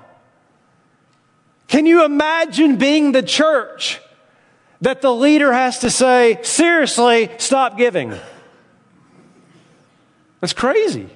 Can 1.66 1.87
you 1.87 2.04
imagine 2.04 2.76
being 2.76 3.12
the 3.12 3.22
church 3.22 4.00
that 4.81 5.02
the 5.02 5.12
leader 5.12 5.52
has 5.52 5.81
to 5.81 5.90
say, 5.90 6.38
seriously, 6.42 7.31
stop 7.38 7.76
giving? 7.76 8.14
That's 10.40 10.52
crazy. 10.52 11.09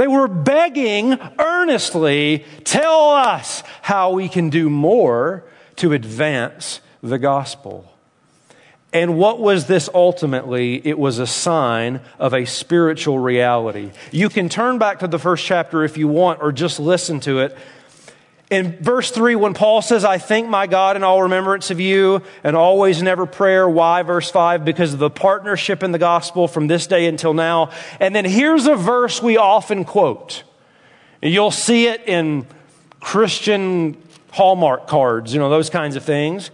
They 0.00 0.08
were 0.08 0.28
begging 0.28 1.18
earnestly, 1.38 2.46
tell 2.64 3.10
us 3.10 3.62
how 3.82 4.12
we 4.12 4.30
can 4.30 4.48
do 4.48 4.70
more 4.70 5.44
to 5.76 5.92
advance 5.92 6.80
the 7.02 7.18
gospel. 7.18 7.84
And 8.94 9.18
what 9.18 9.40
was 9.40 9.66
this 9.66 9.90
ultimately? 9.92 10.80
It 10.86 10.98
was 10.98 11.18
a 11.18 11.26
sign 11.26 12.00
of 12.18 12.32
a 12.32 12.46
spiritual 12.46 13.18
reality. 13.18 13.90
You 14.10 14.30
can 14.30 14.48
turn 14.48 14.78
back 14.78 15.00
to 15.00 15.06
the 15.06 15.18
first 15.18 15.44
chapter 15.44 15.84
if 15.84 15.98
you 15.98 16.08
want, 16.08 16.40
or 16.40 16.50
just 16.50 16.80
listen 16.80 17.20
to 17.20 17.40
it. 17.40 17.54
In 18.50 18.76
verse 18.82 19.12
3, 19.12 19.36
when 19.36 19.54
Paul 19.54 19.80
says, 19.80 20.04
I 20.04 20.18
thank 20.18 20.48
my 20.48 20.66
God 20.66 20.96
in 20.96 21.04
all 21.04 21.22
remembrance 21.22 21.70
of 21.70 21.78
you 21.78 22.22
and 22.42 22.56
always 22.56 23.00
never 23.00 23.24
prayer. 23.24 23.68
Why? 23.68 24.02
Verse 24.02 24.28
5, 24.28 24.64
because 24.64 24.92
of 24.92 24.98
the 24.98 25.08
partnership 25.08 25.84
in 25.84 25.92
the 25.92 25.98
gospel 25.98 26.48
from 26.48 26.66
this 26.66 26.88
day 26.88 27.06
until 27.06 27.32
now. 27.32 27.70
And 28.00 28.14
then 28.14 28.24
here's 28.24 28.66
a 28.66 28.74
verse 28.74 29.22
we 29.22 29.36
often 29.36 29.84
quote. 29.84 30.42
You'll 31.22 31.52
see 31.52 31.86
it 31.86 32.08
in 32.08 32.44
Christian 32.98 33.96
Hallmark 34.32 34.88
cards, 34.88 35.32
you 35.32 35.38
know, 35.38 35.48
those 35.48 35.70
kinds 35.70 35.94
of 35.94 36.02
things. 36.02 36.50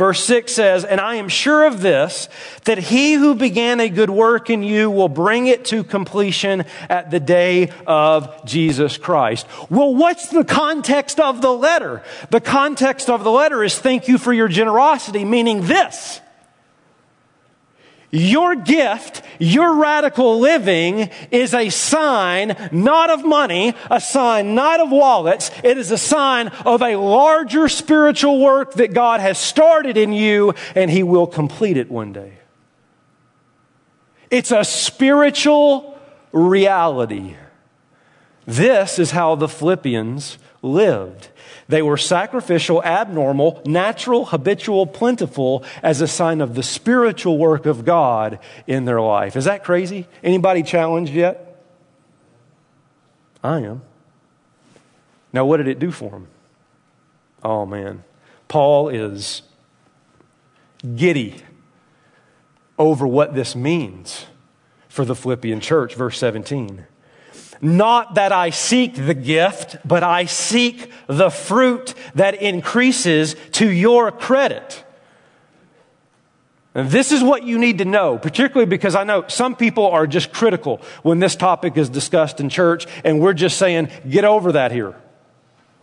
Verse 0.00 0.24
6 0.24 0.50
says, 0.50 0.86
And 0.86 0.98
I 0.98 1.16
am 1.16 1.28
sure 1.28 1.66
of 1.66 1.82
this, 1.82 2.30
that 2.64 2.78
he 2.78 3.12
who 3.12 3.34
began 3.34 3.80
a 3.80 3.90
good 3.90 4.08
work 4.08 4.48
in 4.48 4.62
you 4.62 4.90
will 4.90 5.10
bring 5.10 5.46
it 5.46 5.66
to 5.66 5.84
completion 5.84 6.64
at 6.88 7.10
the 7.10 7.20
day 7.20 7.70
of 7.86 8.46
Jesus 8.46 8.96
Christ. 8.96 9.46
Well, 9.68 9.94
what's 9.94 10.30
the 10.30 10.42
context 10.42 11.20
of 11.20 11.42
the 11.42 11.52
letter? 11.52 12.02
The 12.30 12.40
context 12.40 13.10
of 13.10 13.24
the 13.24 13.30
letter 13.30 13.62
is 13.62 13.78
thank 13.78 14.08
you 14.08 14.16
for 14.16 14.32
your 14.32 14.48
generosity, 14.48 15.26
meaning 15.26 15.66
this. 15.66 16.22
Your 18.12 18.56
gift, 18.56 19.22
your 19.38 19.76
radical 19.76 20.40
living 20.40 21.10
is 21.30 21.54
a 21.54 21.68
sign 21.68 22.56
not 22.72 23.08
of 23.08 23.24
money, 23.24 23.74
a 23.88 24.00
sign 24.00 24.56
not 24.56 24.80
of 24.80 24.90
wallets. 24.90 25.50
It 25.62 25.78
is 25.78 25.92
a 25.92 25.98
sign 25.98 26.48
of 26.66 26.82
a 26.82 26.96
larger 26.96 27.68
spiritual 27.68 28.40
work 28.40 28.74
that 28.74 28.92
God 28.92 29.20
has 29.20 29.38
started 29.38 29.96
in 29.96 30.12
you 30.12 30.54
and 30.74 30.90
He 30.90 31.04
will 31.04 31.28
complete 31.28 31.76
it 31.76 31.88
one 31.90 32.12
day. 32.12 32.38
It's 34.28 34.50
a 34.50 34.64
spiritual 34.64 35.98
reality. 36.32 37.36
This 38.46 38.98
is 38.98 39.12
how 39.12 39.36
the 39.36 39.48
Philippians 39.48 40.38
lived. 40.62 41.28
They 41.70 41.82
were 41.82 41.96
sacrificial, 41.96 42.82
abnormal, 42.82 43.62
natural, 43.64 44.24
habitual, 44.24 44.88
plentiful 44.88 45.64
as 45.84 46.00
a 46.00 46.08
sign 46.08 46.40
of 46.40 46.56
the 46.56 46.64
spiritual 46.64 47.38
work 47.38 47.64
of 47.64 47.84
God 47.84 48.40
in 48.66 48.86
their 48.86 49.00
life. 49.00 49.36
Is 49.36 49.44
that 49.44 49.62
crazy? 49.62 50.08
Anybody 50.24 50.64
challenged 50.64 51.12
yet? 51.12 51.62
I 53.44 53.60
am. 53.60 53.82
Now, 55.32 55.44
what 55.44 55.58
did 55.58 55.68
it 55.68 55.78
do 55.78 55.92
for 55.92 56.10
them? 56.10 56.26
Oh, 57.44 57.64
man. 57.64 58.02
Paul 58.48 58.88
is 58.88 59.42
giddy 60.96 61.40
over 62.80 63.06
what 63.06 63.34
this 63.34 63.54
means 63.54 64.26
for 64.88 65.04
the 65.04 65.14
Philippian 65.14 65.60
church. 65.60 65.94
Verse 65.94 66.18
17. 66.18 66.84
Not 67.62 68.14
that 68.14 68.32
I 68.32 68.50
seek 68.50 68.94
the 68.94 69.14
gift, 69.14 69.76
but 69.84 70.02
I 70.02 70.24
seek 70.24 70.90
the 71.06 71.30
fruit 71.30 71.94
that 72.14 72.40
increases 72.40 73.36
to 73.52 73.68
your 73.68 74.10
credit. 74.10 74.84
And 76.74 76.88
this 76.88 77.10
is 77.12 77.22
what 77.22 77.42
you 77.42 77.58
need 77.58 77.78
to 77.78 77.84
know, 77.84 78.16
particularly 78.16 78.68
because 78.68 78.94
I 78.94 79.04
know 79.04 79.26
some 79.26 79.56
people 79.56 79.88
are 79.88 80.06
just 80.06 80.32
critical 80.32 80.80
when 81.02 81.18
this 81.18 81.34
topic 81.36 81.76
is 81.76 81.88
discussed 81.88 82.40
in 82.40 82.48
church, 82.48 82.86
and 83.04 83.20
we're 83.20 83.34
just 83.34 83.58
saying, 83.58 83.90
get 84.08 84.24
over 84.24 84.52
that 84.52 84.70
here. 84.70 84.94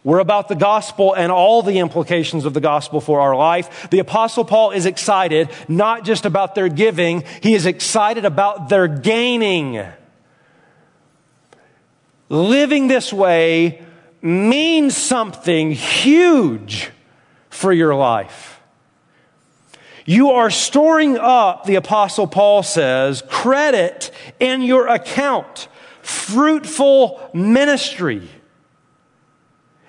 We're 0.04 0.20
about 0.20 0.48
the 0.48 0.56
gospel 0.56 1.13
and 1.13 1.32
all 1.32 1.62
the 1.62 1.80
implications 1.80 2.46
of 2.46 2.54
the 2.54 2.62
gospel 2.62 3.02
for 3.02 3.20
our 3.20 3.36
life. 3.36 3.90
The 3.90 4.00
apostle 4.00 4.46
Paul 4.46 4.72
is 4.72 4.86
excited 4.86 5.50
not 5.68 6.06
just 6.06 6.26
about 6.26 6.56
their 6.56 6.70
giving, 6.70 7.26
he 7.42 7.54
is 7.54 7.66
excited 7.66 8.24
about 8.24 8.70
their 8.70 8.88
gaining. 8.88 9.86
Living 12.30 12.88
this 12.88 13.13
way 13.13 13.82
means 14.22 14.96
something 14.98 15.72
huge 15.72 16.92
for 17.50 17.72
your 17.72 17.96
life. 17.96 18.60
You 20.06 20.32
are 20.32 20.50
storing 20.50 21.18
up, 21.18 21.66
the 21.66 21.76
apostle 21.76 22.28
Paul 22.28 22.63
says, 22.63 23.22
credit 23.28 24.12
in 24.40 24.62
your 24.62 24.88
account, 24.88 25.68
fruitful 26.02 27.30
ministry. 27.34 28.30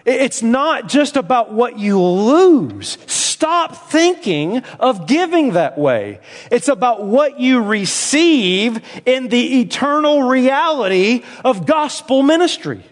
It's 0.05 0.43
not 0.43 0.89
just 0.89 1.17
about 1.17 1.53
what 1.53 1.79
you 1.79 2.01
lose. 2.01 2.97
Stop 3.39 3.77
thinking 3.77 4.65
of 4.81 5.07
giving 5.07 5.53
that 5.53 5.79
way. 5.79 6.19
It's 6.51 6.67
about 6.67 7.05
what 7.05 7.39
you 7.39 7.63
receive 7.63 8.81
in 9.07 9.29
the 9.29 9.61
eternal 9.61 10.25
reality 10.25 11.23
of 11.45 11.65
gospel 11.65 12.25
ministry. 12.25 12.83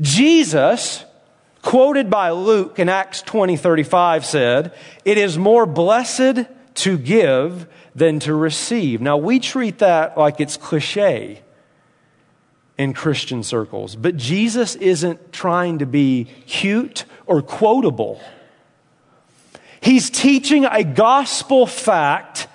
Jesus, 0.00 1.04
quoted 1.62 2.08
by 2.08 2.30
Luke 2.30 2.78
in 2.78 2.88
Acts 2.88 3.22
20 3.22 3.56
35, 3.56 4.24
said, 4.24 4.72
It 5.04 5.18
is 5.18 5.36
more 5.36 5.66
blessed 5.66 6.46
to 6.74 6.98
give 6.98 7.66
than 7.92 8.20
to 8.20 8.36
receive. 8.36 9.00
Now, 9.00 9.16
we 9.16 9.40
treat 9.40 9.78
that 9.78 10.16
like 10.16 10.40
it's 10.40 10.56
cliche 10.56 11.42
in 12.78 12.92
Christian 12.92 13.42
circles. 13.42 13.96
But 13.96 14.16
Jesus 14.16 14.74
isn't 14.76 15.32
trying 15.32 15.78
to 15.78 15.86
be 15.86 16.28
cute 16.46 17.04
or 17.26 17.42
quotable. 17.42 18.20
He's 19.80 20.10
teaching 20.10 20.64
a 20.64 20.84
gospel 20.84 21.66
fact 21.66 22.48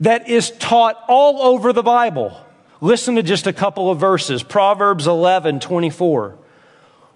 that 0.00 0.28
is 0.28 0.50
taught 0.52 0.96
all 1.08 1.42
over 1.42 1.72
the 1.72 1.82
Bible. 1.82 2.36
Listen 2.80 3.16
to 3.16 3.22
just 3.22 3.46
a 3.46 3.52
couple 3.52 3.90
of 3.90 3.98
verses. 3.98 4.42
Proverbs 4.42 5.06
11, 5.06 5.60
24. 5.60 6.36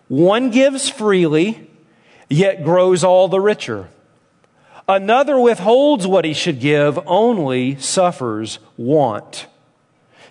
One 0.09 0.51
gives 0.51 0.91
freely, 0.91 1.71
yet 2.29 2.63
grows 2.63 3.03
all 3.03 3.29
the 3.29 3.41
richer. 3.41 3.89
Another 4.87 5.39
withholds 5.39 6.07
what 6.07 6.27
he 6.27 6.35
should 6.35 6.61
give, 6.61 6.99
only 7.07 7.77
suffers 7.77 8.59
want. 8.77 9.47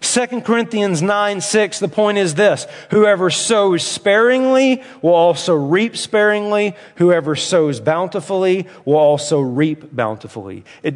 2 0.04 0.42
Corinthians 0.42 1.02
9 1.02 1.40
6, 1.40 1.80
the 1.80 1.88
point 1.88 2.18
is 2.18 2.36
this 2.36 2.68
whoever 2.92 3.30
sows 3.30 3.84
sparingly 3.84 4.84
will 5.02 5.14
also 5.14 5.56
reap 5.56 5.96
sparingly, 5.96 6.76
whoever 6.98 7.38
sows 7.38 7.80
bountifully 7.80 8.68
will 8.84 8.98
also 8.98 9.40
reap 9.40 9.96
bountifully. 9.96 10.66
It, 10.84 10.96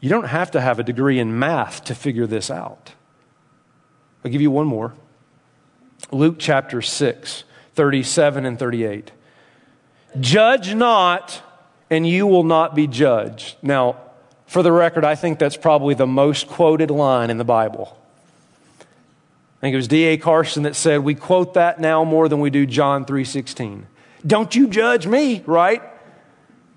you 0.00 0.08
don't 0.08 0.26
have 0.26 0.52
to 0.52 0.60
have 0.60 0.78
a 0.78 0.82
degree 0.82 1.18
in 1.18 1.38
math 1.38 1.84
to 1.84 1.94
figure 1.94 2.26
this 2.26 2.50
out. 2.50 2.94
I'll 4.24 4.30
give 4.30 4.40
you 4.40 4.50
one 4.50 4.66
more 4.66 4.94
Luke 6.10 6.36
chapter 6.38 6.80
6, 6.80 7.44
37 7.74 8.46
and 8.46 8.58
38. 8.58 9.12
Judge 10.18 10.74
not, 10.74 11.42
and 11.90 12.08
you 12.08 12.26
will 12.26 12.44
not 12.44 12.74
be 12.74 12.86
judged. 12.86 13.56
Now, 13.60 13.96
for 14.48 14.62
the 14.62 14.72
record, 14.72 15.04
I 15.04 15.14
think 15.14 15.38
that's 15.38 15.58
probably 15.58 15.94
the 15.94 16.06
most 16.06 16.48
quoted 16.48 16.90
line 16.90 17.28
in 17.28 17.36
the 17.36 17.44
Bible. 17.44 17.96
I 18.80 19.60
think 19.60 19.74
it 19.74 19.76
was 19.76 19.88
D.A. 19.88 20.16
Carson 20.16 20.62
that 20.62 20.74
said, 20.74 21.00
We 21.00 21.14
quote 21.14 21.54
that 21.54 21.80
now 21.80 22.02
more 22.02 22.30
than 22.30 22.40
we 22.40 22.48
do 22.48 22.64
John 22.64 23.04
3.16. 23.04 23.84
Don't 24.26 24.54
you 24.56 24.66
judge 24.66 25.06
me, 25.06 25.42
right? 25.44 25.82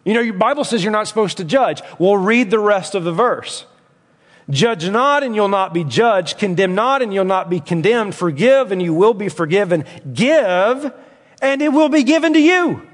You 0.03 0.13
know, 0.13 0.19
your 0.19 0.33
Bible 0.33 0.65
says 0.65 0.83
you're 0.83 0.91
not 0.91 1.07
supposed 1.07 1.37
to 1.37 1.45
judge. 1.45 1.81
Well, 1.97 2.17
read 2.17 2.51
the 2.51 2.59
rest 2.59 2.93
of 2.93 3.05
the 3.05 3.13
verse. 3.13 3.65
Judge 4.49 4.89
not 4.89 5.23
and 5.23 5.33
you'll 5.33 5.47
not 5.47 5.73
be 5.73 5.85
judged. 5.85 6.39
Condemn 6.39 6.75
not 6.75 7.01
and 7.01 7.13
you'll 7.13 7.23
not 7.23 7.49
be 7.49 7.61
condemned. 7.61 8.15
Forgive 8.15 8.73
and 8.73 8.81
you 8.81 8.93
will 8.93 9.13
be 9.13 9.29
forgiven. 9.29 9.85
Give 10.11 10.91
and 11.41 11.61
it 11.61 11.69
will 11.69 11.89
be 11.89 12.03
given 12.03 12.33
to 12.33 12.41
you. 12.41 12.85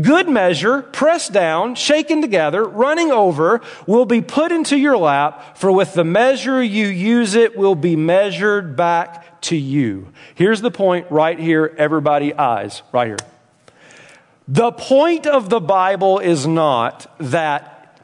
Good 0.00 0.28
measure, 0.28 0.82
pressed 0.82 1.32
down, 1.32 1.76
shaken 1.76 2.20
together, 2.20 2.64
running 2.64 3.12
over, 3.12 3.60
will 3.86 4.06
be 4.06 4.20
put 4.20 4.50
into 4.50 4.76
your 4.76 4.96
lap, 4.96 5.56
for 5.56 5.70
with 5.70 5.94
the 5.94 6.02
measure 6.02 6.60
you 6.62 6.88
use 6.88 7.34
it 7.34 7.56
will 7.56 7.76
be 7.76 7.94
measured 7.94 8.74
back 8.76 9.40
to 9.42 9.56
you. 9.56 10.08
Here's 10.34 10.60
the 10.60 10.70
point 10.70 11.06
right 11.10 11.38
here, 11.38 11.72
everybody, 11.78 12.34
eyes, 12.34 12.82
right 12.92 13.06
here. 13.06 13.16
The 14.48 14.72
point 14.72 15.26
of 15.26 15.48
the 15.48 15.60
Bible 15.60 16.18
is 16.18 16.46
not 16.46 17.06
that 17.18 18.02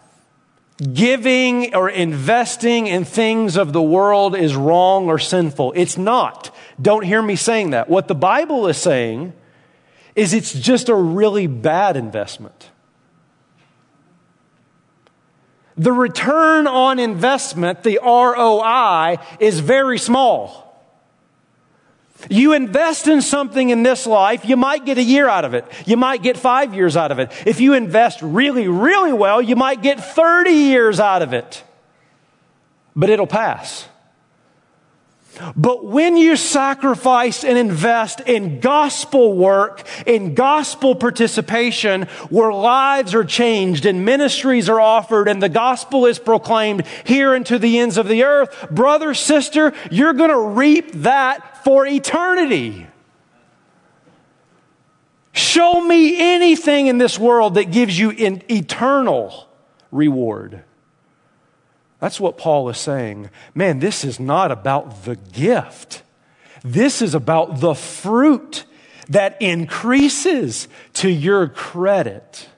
giving 0.94 1.74
or 1.74 1.90
investing 1.90 2.87
in 2.87 3.05
things 3.05 3.57
of 3.57 3.72
the 3.72 3.83
world 3.83 4.37
is 4.37 4.55
wrong 4.55 5.09
or 5.09 5.18
sinful. 5.18 5.72
It's 5.76 5.98
not. 5.98 6.55
Don't 6.81 7.05
hear 7.05 7.20
me 7.20 7.37
saying 7.37 7.70
that. 7.70 7.90
What 7.90 8.09
the 8.09 8.14
Bible 8.14 8.66
is 8.68 8.79
saying 8.79 9.35
is 10.20 10.35
it's 10.35 10.52
just 10.52 10.90
a 10.90 10.94
really 10.94 11.46
bad 11.46 11.96
investment. 11.96 12.68
The 15.78 15.92
return 15.92 16.66
on 16.66 16.98
investment, 16.98 17.85
the 17.85 17.98
ROI, 18.04 19.16
is 19.38 19.61
very 19.61 19.98
small. 19.98 20.78
You 22.28 22.52
invest 22.52 23.09
in 23.09 23.22
something 23.22 23.70
in 23.70 23.83
this 23.83 24.06
life, 24.06 24.44
you 24.44 24.59
might 24.59 24.85
get 24.85 24.98
a 24.98 25.02
year 25.02 25.26
out 25.26 25.46
of 25.46 25.54
it. 25.54 25.64
You 25.87 25.96
might 25.96 26.22
get 26.22 26.37
five 26.37 26.74
years 26.74 26.98
out 26.98 27.12
of 27.12 27.18
it. 27.18 27.33
If 27.46 27.62
you 27.62 27.72
invest 27.72 28.20
really, 28.20 28.68
really 28.68 29.14
well, 29.14 29.40
you 29.40 29.56
might 29.56 29.80
get 29.80 30.04
30 30.04 30.50
years 30.50 31.00
out 31.00 31.22
of 31.22 31.33
it. 31.33 31.64
But 32.94 33.09
it'll 33.09 33.26
pass. 33.26 33.88
But 35.56 35.84
when 35.84 36.16
you 36.16 36.36
sacrifice 36.36 37.44
and 37.44 37.56
invest 37.56 38.20
in 38.20 38.60
gospel 38.60 39.34
work, 39.34 39.86
in 40.06 40.34
gospel 40.34 40.94
participation, 40.94 42.02
where 42.30 42.52
lives 42.52 43.14
are 43.14 43.24
changed 43.24 43.86
and 43.86 44.04
ministries 44.04 44.68
are 44.68 44.80
offered 44.80 45.28
and 45.28 45.42
the 45.42 45.48
gospel 45.48 46.06
is 46.06 46.18
proclaimed 46.18 46.84
here 47.04 47.34
and 47.34 47.46
to 47.46 47.58
the 47.58 47.78
ends 47.78 47.96
of 47.96 48.08
the 48.08 48.24
earth, 48.24 48.70
brother, 48.70 49.14
sister, 49.14 49.72
you're 49.90 50.12
going 50.12 50.30
to 50.30 50.38
reap 50.38 50.92
that 50.92 51.64
for 51.64 51.86
eternity. 51.86 52.86
Show 55.32 55.80
me 55.80 56.34
anything 56.34 56.88
in 56.88 56.98
this 56.98 57.18
world 57.18 57.54
that 57.54 57.70
gives 57.70 57.98
you 57.98 58.10
an 58.10 58.42
eternal 58.50 59.48
reward. 59.92 60.64
That's 62.00 62.18
what 62.18 62.38
Paul 62.38 62.68
is 62.70 62.78
saying. 62.78 63.30
Man, 63.54 63.78
this 63.78 64.04
is 64.04 64.18
not 64.18 64.50
about 64.50 65.04
the 65.04 65.16
gift. 65.16 66.02
This 66.64 67.02
is 67.02 67.14
about 67.14 67.60
the 67.60 67.74
fruit 67.74 68.64
that 69.08 69.40
increases 69.40 70.68
to 70.94 71.10
your 71.10 71.48
credit. 71.48 72.48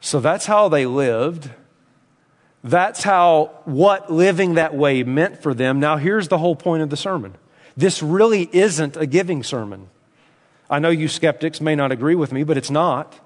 So 0.00 0.20
that's 0.20 0.46
how 0.46 0.68
they 0.68 0.86
lived. 0.86 1.50
That's 2.64 3.02
how 3.02 3.50
what 3.64 4.10
living 4.10 4.54
that 4.54 4.74
way 4.74 5.02
meant 5.02 5.42
for 5.42 5.54
them. 5.54 5.80
Now, 5.80 5.96
here's 5.96 6.28
the 6.28 6.38
whole 6.38 6.56
point 6.56 6.82
of 6.82 6.90
the 6.90 6.96
sermon 6.96 7.34
this 7.76 8.02
really 8.02 8.48
isn't 8.52 8.96
a 8.96 9.06
giving 9.06 9.42
sermon. 9.42 9.88
I 10.68 10.78
know 10.78 10.90
you 10.90 11.08
skeptics 11.08 11.60
may 11.60 11.74
not 11.74 11.92
agree 11.92 12.14
with 12.14 12.32
me, 12.32 12.44
but 12.44 12.56
it's 12.56 12.70
not. 12.70 13.18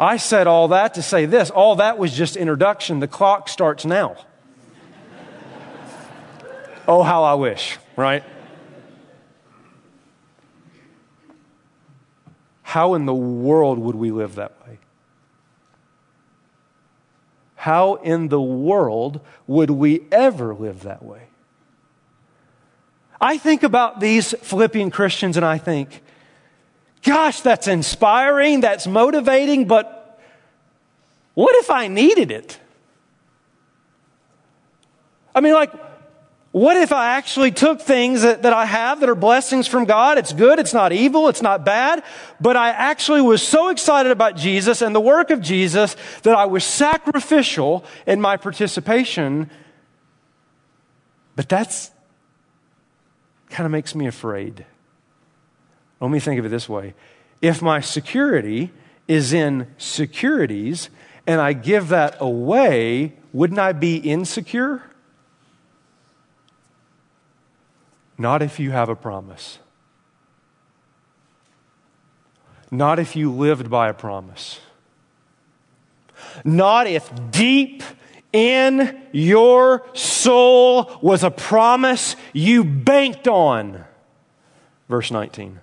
I 0.00 0.16
said 0.16 0.46
all 0.46 0.68
that 0.68 0.94
to 0.94 1.02
say 1.02 1.26
this. 1.26 1.50
All 1.50 1.76
that 1.76 1.98
was 1.98 2.14
just 2.14 2.34
introduction. 2.34 3.00
The 3.00 3.06
clock 3.06 3.50
starts 3.50 3.84
now. 3.84 4.16
oh, 6.88 7.02
how 7.02 7.22
I 7.24 7.34
wish, 7.34 7.76
right? 7.96 8.24
How 12.62 12.94
in 12.94 13.04
the 13.04 13.14
world 13.14 13.78
would 13.78 13.94
we 13.96 14.10
live 14.10 14.36
that 14.36 14.52
way? 14.66 14.78
How 17.56 17.96
in 17.96 18.28
the 18.28 18.40
world 18.40 19.20
would 19.46 19.70
we 19.70 20.06
ever 20.10 20.54
live 20.54 20.84
that 20.84 21.02
way? 21.02 21.24
I 23.20 23.36
think 23.36 23.62
about 23.62 24.00
these 24.00 24.32
Philippian 24.40 24.90
Christians 24.90 25.36
and 25.36 25.44
I 25.44 25.58
think, 25.58 26.00
gosh, 27.02 27.40
that's 27.40 27.68
inspiring, 27.68 28.60
that's 28.60 28.86
motivating, 28.86 29.66
but 29.66 30.18
what 31.34 31.54
if 31.56 31.70
I 31.70 31.88
needed 31.88 32.30
it? 32.30 32.58
I 35.34 35.40
mean, 35.40 35.54
like, 35.54 35.72
what 36.52 36.76
if 36.76 36.92
I 36.92 37.16
actually 37.16 37.52
took 37.52 37.80
things 37.80 38.22
that, 38.22 38.42
that 38.42 38.52
I 38.52 38.66
have 38.66 39.00
that 39.00 39.08
are 39.08 39.14
blessings 39.14 39.68
from 39.68 39.84
God? 39.84 40.18
It's 40.18 40.32
good, 40.32 40.58
it's 40.58 40.74
not 40.74 40.92
evil, 40.92 41.28
it's 41.28 41.42
not 41.42 41.64
bad, 41.64 42.02
but 42.40 42.56
I 42.56 42.70
actually 42.70 43.20
was 43.20 43.40
so 43.40 43.68
excited 43.68 44.10
about 44.10 44.36
Jesus 44.36 44.82
and 44.82 44.94
the 44.94 45.00
work 45.00 45.30
of 45.30 45.40
Jesus 45.40 45.94
that 46.22 46.34
I 46.34 46.46
was 46.46 46.64
sacrificial 46.64 47.84
in 48.04 48.20
my 48.20 48.36
participation. 48.36 49.48
But 51.36 51.48
that's 51.48 51.92
kind 53.48 53.64
of 53.64 53.70
makes 53.70 53.94
me 53.94 54.08
afraid. 54.08 54.66
Let 56.00 56.10
me 56.10 56.18
think 56.18 56.38
of 56.38 56.46
it 56.46 56.48
this 56.48 56.68
way 56.68 56.94
if 57.40 57.62
my 57.62 57.80
security 57.80 58.70
is 59.08 59.32
in 59.32 59.66
securities 59.78 60.90
and 61.26 61.40
I 61.40 61.52
give 61.52 61.88
that 61.88 62.16
away, 62.20 63.14
wouldn't 63.32 63.58
I 63.58 63.72
be 63.72 63.96
insecure? 63.96 64.82
Not 68.18 68.42
if 68.42 68.60
you 68.60 68.70
have 68.70 68.88
a 68.88 68.96
promise. 68.96 69.58
Not 72.70 72.98
if 72.98 73.16
you 73.16 73.32
lived 73.32 73.70
by 73.70 73.88
a 73.88 73.94
promise. 73.94 74.60
Not 76.44 76.86
if 76.86 77.10
deep 77.30 77.82
in 78.32 79.02
your 79.12 79.86
soul 79.94 80.98
was 81.00 81.24
a 81.24 81.30
promise 81.30 82.14
you 82.32 82.62
banked 82.64 83.26
on. 83.26 83.84
Verse 84.88 85.10
19. 85.10 85.60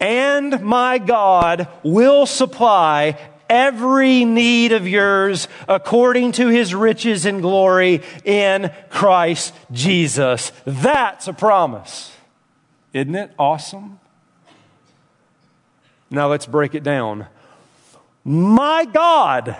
And 0.00 0.62
my 0.62 0.98
God 0.98 1.68
will 1.82 2.26
supply 2.26 3.18
every 3.48 4.24
need 4.24 4.72
of 4.72 4.86
yours 4.86 5.48
according 5.68 6.32
to 6.32 6.48
his 6.48 6.74
riches 6.74 7.24
and 7.26 7.42
glory 7.42 8.02
in 8.24 8.70
Christ 8.90 9.54
Jesus. 9.72 10.52
That's 10.64 11.28
a 11.28 11.32
promise. 11.32 12.12
Isn't 12.92 13.14
it 13.14 13.32
awesome? 13.38 13.98
Now 16.10 16.28
let's 16.28 16.46
break 16.46 16.74
it 16.74 16.82
down. 16.82 17.26
My 18.24 18.84
God, 18.84 19.56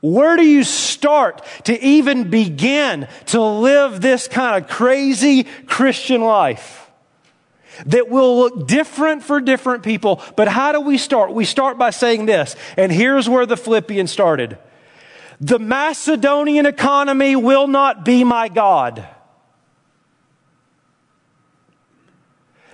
where 0.00 0.36
do 0.36 0.44
you 0.44 0.64
start 0.64 1.44
to 1.64 1.84
even 1.84 2.30
begin 2.30 3.08
to 3.26 3.42
live 3.42 4.00
this 4.00 4.28
kind 4.28 4.62
of 4.62 4.70
crazy 4.70 5.44
Christian 5.66 6.20
life? 6.20 6.87
That 7.86 8.08
will 8.08 8.38
look 8.38 8.66
different 8.66 9.22
for 9.22 9.40
different 9.40 9.82
people. 9.82 10.22
But 10.36 10.48
how 10.48 10.72
do 10.72 10.80
we 10.80 10.98
start? 10.98 11.32
We 11.32 11.44
start 11.44 11.78
by 11.78 11.90
saying 11.90 12.26
this, 12.26 12.56
and 12.76 12.90
here's 12.92 13.28
where 13.28 13.46
the 13.46 13.56
Philippians 13.56 14.10
started. 14.10 14.58
The 15.40 15.58
Macedonian 15.58 16.66
economy 16.66 17.36
will 17.36 17.68
not 17.68 18.04
be 18.04 18.24
my 18.24 18.48
God. 18.48 19.06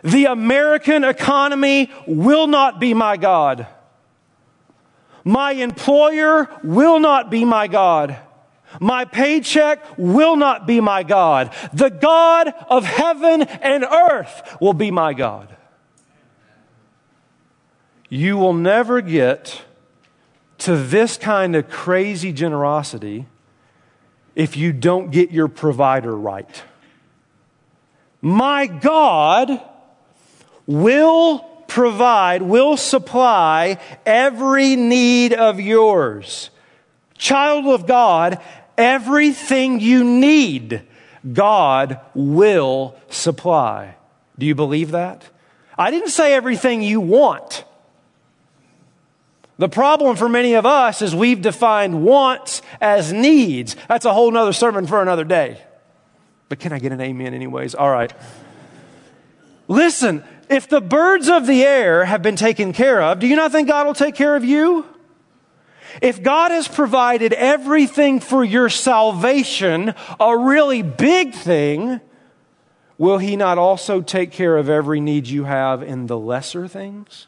The 0.02 0.26
American 0.26 1.04
economy 1.04 1.90
will 2.06 2.46
not 2.46 2.78
be 2.78 2.92
my 2.92 3.16
God. 3.16 3.66
My 5.24 5.52
employer 5.52 6.50
will 6.62 7.00
not 7.00 7.30
be 7.30 7.46
my 7.46 7.66
God. 7.66 8.18
My 8.80 9.04
paycheck 9.04 9.84
will 9.96 10.36
not 10.36 10.66
be 10.66 10.80
my 10.80 11.02
God. 11.02 11.54
The 11.72 11.90
God 11.90 12.52
of 12.68 12.84
heaven 12.84 13.42
and 13.42 13.84
earth 13.84 14.56
will 14.60 14.74
be 14.74 14.90
my 14.90 15.14
God. 15.14 15.54
You 18.08 18.36
will 18.36 18.52
never 18.52 19.00
get 19.00 19.62
to 20.58 20.76
this 20.76 21.16
kind 21.16 21.56
of 21.56 21.68
crazy 21.68 22.32
generosity 22.32 23.26
if 24.34 24.56
you 24.56 24.72
don't 24.72 25.10
get 25.10 25.30
your 25.30 25.48
provider 25.48 26.16
right. 26.16 26.62
My 28.20 28.66
God 28.66 29.60
will 30.66 31.40
provide, 31.68 32.42
will 32.42 32.76
supply 32.76 33.78
every 34.06 34.76
need 34.76 35.32
of 35.32 35.60
yours. 35.60 36.50
Child 37.18 37.66
of 37.66 37.86
God, 37.86 38.40
Everything 38.76 39.80
you 39.80 40.04
need, 40.04 40.82
God 41.32 42.00
will 42.14 42.96
supply. 43.08 43.96
Do 44.38 44.46
you 44.46 44.54
believe 44.54 44.90
that? 44.90 45.24
I 45.78 45.90
didn't 45.90 46.10
say 46.10 46.34
everything 46.34 46.82
you 46.82 47.00
want. 47.00 47.64
The 49.56 49.68
problem 49.68 50.16
for 50.16 50.28
many 50.28 50.54
of 50.54 50.66
us 50.66 51.00
is 51.00 51.14
we've 51.14 51.40
defined 51.40 52.04
wants 52.04 52.62
as 52.80 53.12
needs. 53.12 53.76
That's 53.88 54.04
a 54.04 54.12
whole 54.12 54.30
nother 54.30 54.52
sermon 54.52 54.86
for 54.86 55.00
another 55.00 55.24
day. 55.24 55.62
But 56.48 56.58
can 56.58 56.72
I 56.72 56.78
get 56.78 56.92
an 56.92 57.00
amen, 57.00 57.34
anyways? 57.34 57.74
All 57.74 57.90
right. 57.90 58.12
Listen, 59.68 60.24
if 60.48 60.68
the 60.68 60.80
birds 60.80 61.28
of 61.28 61.46
the 61.46 61.62
air 61.62 62.04
have 62.04 62.20
been 62.20 62.36
taken 62.36 62.72
care 62.72 63.00
of, 63.00 63.20
do 63.20 63.26
you 63.26 63.36
not 63.36 63.52
think 63.52 63.68
God 63.68 63.86
will 63.86 63.94
take 63.94 64.14
care 64.14 64.36
of 64.36 64.44
you? 64.44 64.84
If 66.02 66.22
God 66.22 66.50
has 66.50 66.68
provided 66.68 67.32
everything 67.32 68.20
for 68.20 68.44
your 68.44 68.68
salvation, 68.68 69.94
a 70.18 70.36
really 70.36 70.82
big 70.82 71.34
thing, 71.34 72.00
will 72.98 73.18
He 73.18 73.36
not 73.36 73.58
also 73.58 74.00
take 74.00 74.32
care 74.32 74.56
of 74.56 74.68
every 74.68 75.00
need 75.00 75.26
you 75.26 75.44
have 75.44 75.82
in 75.82 76.06
the 76.06 76.18
lesser 76.18 76.68
things? 76.68 77.26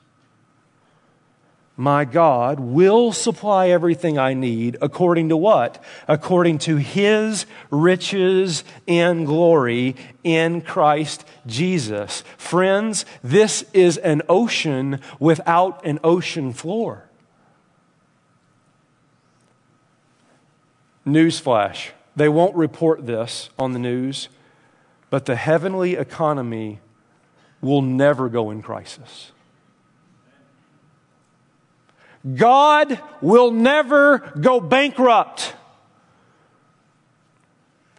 My 1.79 2.07
God 2.07 2.59
will 2.59 3.13
supply 3.13 3.69
everything 3.69 4.19
I 4.19 4.33
need 4.33 4.79
according 4.81 5.29
to 5.29 5.37
what? 5.37 5.83
According 6.09 6.59
to 6.61 6.77
His 6.77 7.45
riches 7.71 8.65
and 8.89 9.27
glory 9.27 9.95
in 10.25 10.63
Christ 10.63 11.27
Jesus. 11.47 12.25
Friends, 12.39 13.05
this 13.23 13.63
is 13.75 13.99
an 13.99 14.23
ocean 14.27 15.01
without 15.21 15.85
an 15.85 15.99
ocean 16.03 16.55
floor. 16.55 17.11
Newsflash 21.07 21.91
they 22.17 22.31
won't 22.31 22.57
report 22.57 23.07
this 23.07 23.51
on 23.59 23.73
the 23.73 23.79
news, 23.79 24.31
but 25.11 25.27
the 25.27 25.37
heavenly 25.37 25.95
economy 25.95 26.81
will 27.61 27.83
never 27.83 28.31
go 28.31 28.51
in 28.51 28.63
crisis. 28.63 29.33
God 32.35 33.01
will 33.21 33.51
never 33.51 34.19
go 34.41 34.59
bankrupt. 34.61 35.55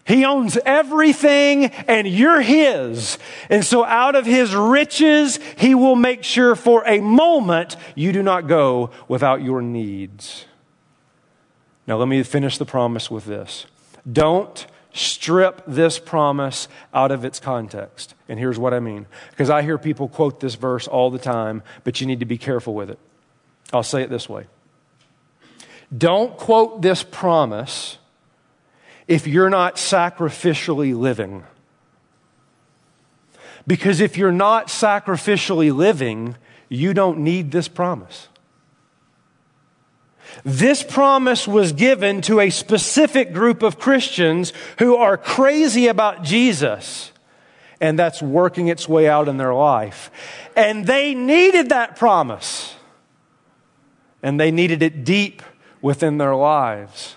He 0.04 0.26
owns 0.26 0.58
everything 0.66 1.66
and 1.66 2.08
you're 2.08 2.42
His. 2.42 3.18
And 3.50 3.64
so 3.64 3.86
out 3.86 4.16
of 4.16 4.26
His 4.26 4.56
riches, 4.56 5.38
He 5.58 5.76
will 5.76 5.96
make 5.96 6.24
sure 6.24 6.56
for 6.56 6.84
a 6.88 7.00
moment 7.02 7.78
you 7.94 8.12
do 8.12 8.24
not 8.24 8.48
go 8.48 8.90
without 9.08 9.44
your 9.44 9.62
needs. 9.62 10.46
Now, 11.88 11.98
let 11.98 12.08
me 12.08 12.22
finish 12.24 12.58
the 12.58 12.66
promise 12.66 13.10
with 13.10 13.26
this. 13.26 13.66
Don't 14.12 14.68
strip 14.94 15.62
this 15.66 16.00
promise 16.00 16.68
out 16.94 17.12
of 17.12 17.24
its 17.24 17.40
context. 17.40 18.14
And 18.28 18.40
here's 18.40 18.60
what 18.60 18.74
I 18.74 18.80
mean. 18.80 19.06
Because 19.32 19.50
I 19.50 19.62
hear 19.62 19.78
people 19.78 20.08
quote 20.08 20.40
this 20.40 20.56
verse 20.56 20.88
all 20.88 21.10
the 21.10 21.20
time, 21.20 21.64
but 21.84 22.02
you 22.02 22.08
need 22.08 22.20
to 22.20 22.26
be 22.26 22.38
careful 22.38 22.74
with 22.74 22.90
it. 22.90 23.00
I'll 23.72 23.84
say 23.84 24.02
it 24.02 24.10
this 24.10 24.28
way 24.28 24.48
Don't 25.96 26.36
quote 26.38 26.82
this 26.82 27.04
promise 27.04 27.98
if 29.08 29.28
you're 29.28 29.50
not 29.50 29.76
sacrificially 29.76 30.98
living. 30.98 31.44
Because 33.66 34.00
if 34.00 34.18
you're 34.18 34.32
not 34.32 34.68
sacrificially 34.68 35.76
living, 35.76 36.36
you 36.70 36.94
don't 36.94 37.20
need 37.20 37.52
this 37.52 37.68
promise. 37.68 38.30
This 40.44 40.84
promise 40.84 41.48
was 41.48 41.74
given 41.74 42.22
to 42.22 42.40
a 42.40 42.50
specific 42.50 43.34
group 43.34 43.64
of 43.64 43.80
Christians 43.80 44.54
who 44.80 44.96
are 44.96 45.18
crazy 45.18 45.88
about 45.88 46.24
Jesus. 46.24 47.12
And 47.80 48.00
that's 48.00 48.22
working 48.22 48.68
its 48.70 48.90
way 48.90 49.08
out 49.08 49.28
in 49.28 49.38
their 49.38 49.54
life. 49.54 50.10
And 50.56 50.86
they 50.88 51.14
needed 51.14 51.70
that 51.70 51.96
promise. 51.96 52.74
and 54.24 54.40
they 54.40 54.52
needed 54.52 54.82
it 54.82 55.04
deep 55.04 55.42
within 55.82 56.18
their 56.18 56.36
lives. 56.36 57.16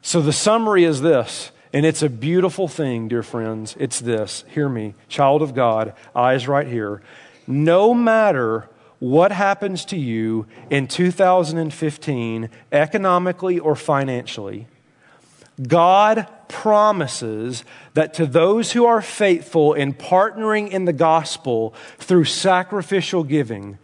So 0.00 0.22
the 0.22 0.32
summary 0.32 0.84
is 0.84 1.00
this, 1.00 1.50
and 1.72 1.84
it's 1.84 2.02
a 2.02 2.08
beautiful 2.08 2.68
thing, 2.68 3.08
dear 3.08 3.22
friends. 3.22 3.76
It's 3.78 4.00
this 4.00 4.44
hear 4.48 4.68
me, 4.68 4.94
child 5.08 5.42
of 5.42 5.54
God, 5.54 5.92
eyes 6.14 6.48
right 6.48 6.66
here. 6.66 7.02
No 7.46 7.92
matter 7.92 8.68
what 8.98 9.30
happens 9.30 9.84
to 9.86 9.96
you 9.96 10.46
in 10.70 10.88
2015, 10.88 12.50
economically 12.72 13.58
or 13.58 13.76
financially, 13.76 14.66
God 15.66 16.26
promises 16.48 17.64
that 17.94 18.14
to 18.14 18.26
those 18.26 18.72
who 18.72 18.86
are 18.86 19.02
faithful 19.02 19.74
in 19.74 19.92
partnering 19.92 20.70
in 20.70 20.84
the 20.84 20.92
gospel 20.92 21.74
through 21.98 22.24
sacrificial 22.24 23.24
giving, 23.24 23.78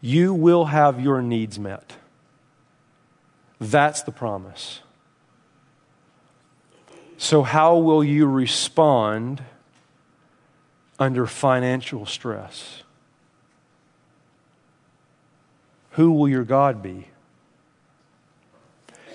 you 0.00 0.34
will 0.34 0.66
have 0.66 1.00
your 1.00 1.22
needs 1.22 1.58
met. 1.58 1.94
That's 3.60 4.02
the 4.02 4.12
promise. 4.12 4.80
So, 7.16 7.42
how 7.42 7.78
will 7.78 8.04
you 8.04 8.26
respond 8.26 9.42
under 10.98 11.26
financial 11.26 12.04
stress? 12.04 12.83
Who 15.94 16.12
will 16.12 16.28
your 16.28 16.44
God 16.44 16.82
be? 16.82 17.08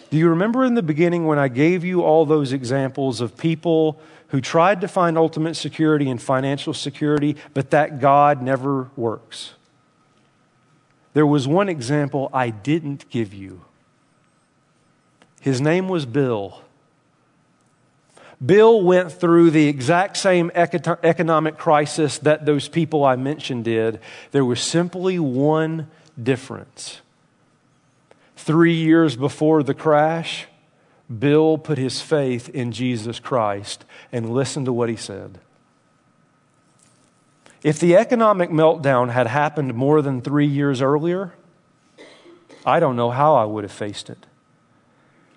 Do 0.09 0.17
you 0.17 0.29
remember 0.29 0.65
in 0.65 0.73
the 0.73 0.81
beginning 0.81 1.25
when 1.25 1.37
I 1.37 1.47
gave 1.47 1.83
you 1.85 2.01
all 2.01 2.25
those 2.25 2.51
examples 2.51 3.21
of 3.21 3.37
people 3.37 3.99
who 4.29 4.41
tried 4.41 4.81
to 4.81 4.87
find 4.87 5.17
ultimate 5.17 5.55
security 5.55 6.09
and 6.09 6.21
financial 6.21 6.73
security, 6.73 7.35
but 7.53 7.71
that 7.71 7.99
God 7.99 8.41
never 8.41 8.89
works? 8.95 9.53
There 11.13 11.27
was 11.27 11.47
one 11.47 11.69
example 11.69 12.29
I 12.33 12.49
didn't 12.49 13.09
give 13.09 13.33
you. 13.33 13.65
His 15.41 15.61
name 15.61 15.89
was 15.89 16.05
Bill. 16.05 16.61
Bill 18.43 18.81
went 18.81 19.11
through 19.11 19.51
the 19.51 19.67
exact 19.67 20.15
same 20.15 20.49
economic 20.55 21.57
crisis 21.57 22.19
that 22.19 22.45
those 22.45 22.69
people 22.69 23.03
I 23.03 23.17
mentioned 23.17 23.65
did. 23.65 23.99
There 24.31 24.45
was 24.45 24.61
simply 24.61 25.19
one 25.19 25.87
difference. 26.21 27.01
Three 28.35 28.73
years 28.73 29.15
before 29.15 29.63
the 29.63 29.73
crash, 29.73 30.47
Bill 31.17 31.57
put 31.57 31.77
his 31.77 32.01
faith 32.01 32.49
in 32.49 32.71
Jesus 32.71 33.19
Christ 33.19 33.85
and 34.11 34.29
listened 34.29 34.65
to 34.67 34.73
what 34.73 34.89
he 34.89 34.95
said. 34.95 35.39
If 37.63 37.79
the 37.79 37.95
economic 37.95 38.49
meltdown 38.49 39.11
had 39.11 39.27
happened 39.27 39.73
more 39.73 40.01
than 40.01 40.21
three 40.21 40.45
years 40.45 40.81
earlier, 40.81 41.33
I 42.65 42.79
don't 42.79 42.95
know 42.95 43.09
how 43.09 43.35
I 43.35 43.45
would 43.45 43.63
have 43.63 43.71
faced 43.71 44.09
it. 44.09 44.25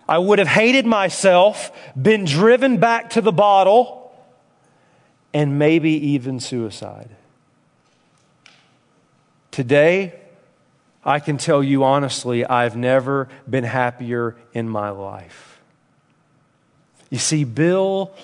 I 0.09 0.19
would 0.19 0.39
have 0.39 0.49
hated 0.49 0.85
myself, 0.85 1.73
been 2.01 2.25
driven 2.25 2.77
back 2.77 3.11
to 3.11 3.21
the 3.21 3.33
bottle, 3.33 4.13
and 5.33 5.59
maybe 5.59 5.91
even 5.91 6.39
suicide. 6.39 7.09
Today, 9.51 10.15
I 11.05 11.19
can 11.19 11.37
tell 11.37 11.63
you 11.63 11.85
honestly, 11.85 12.45
I've 12.45 12.77
never 12.77 13.29
been 13.49 13.65
happier 13.65 14.37
in 14.53 14.69
my 14.69 14.91
life. 14.91 15.61
You 17.11 17.19
see, 17.19 17.45
Bill 17.45 18.15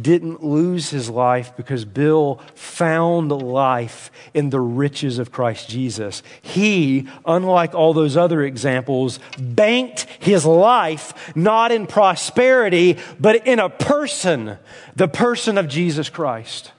didn't 0.00 0.42
lose 0.42 0.88
his 0.88 1.10
life 1.10 1.52
because 1.56 1.84
Bill 1.84 2.40
found 2.54 3.30
life 3.30 4.10
in 4.32 4.50
the 4.50 4.60
riches 4.60 5.18
of 5.18 5.30
Christ 5.30 5.68
Jesus. 5.68 6.22
He, 6.40 7.08
unlike 7.26 7.74
all 7.74 7.92
those 7.92 8.16
other 8.16 8.42
examples, 8.42 9.20
banked 9.38 10.06
his 10.18 10.46
life 10.46 11.36
not 11.36 11.72
in 11.72 11.86
prosperity, 11.86 12.98
but 13.20 13.46
in 13.46 13.58
a 13.58 13.68
person, 13.68 14.56
the 14.96 15.08
person 15.08 15.58
of 15.58 15.68
Jesus 15.68 16.08
Christ. 16.08 16.72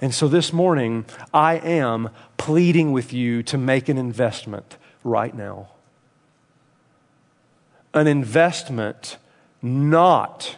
And 0.00 0.14
so 0.14 0.28
this 0.28 0.52
morning, 0.52 1.06
I 1.34 1.54
am 1.54 2.10
pleading 2.36 2.92
with 2.92 3.12
you 3.12 3.42
to 3.44 3.58
make 3.58 3.88
an 3.88 3.98
investment 3.98 4.76
right 5.02 5.34
now. 5.34 5.70
An 7.92 8.06
investment 8.06 9.16
not 9.60 10.56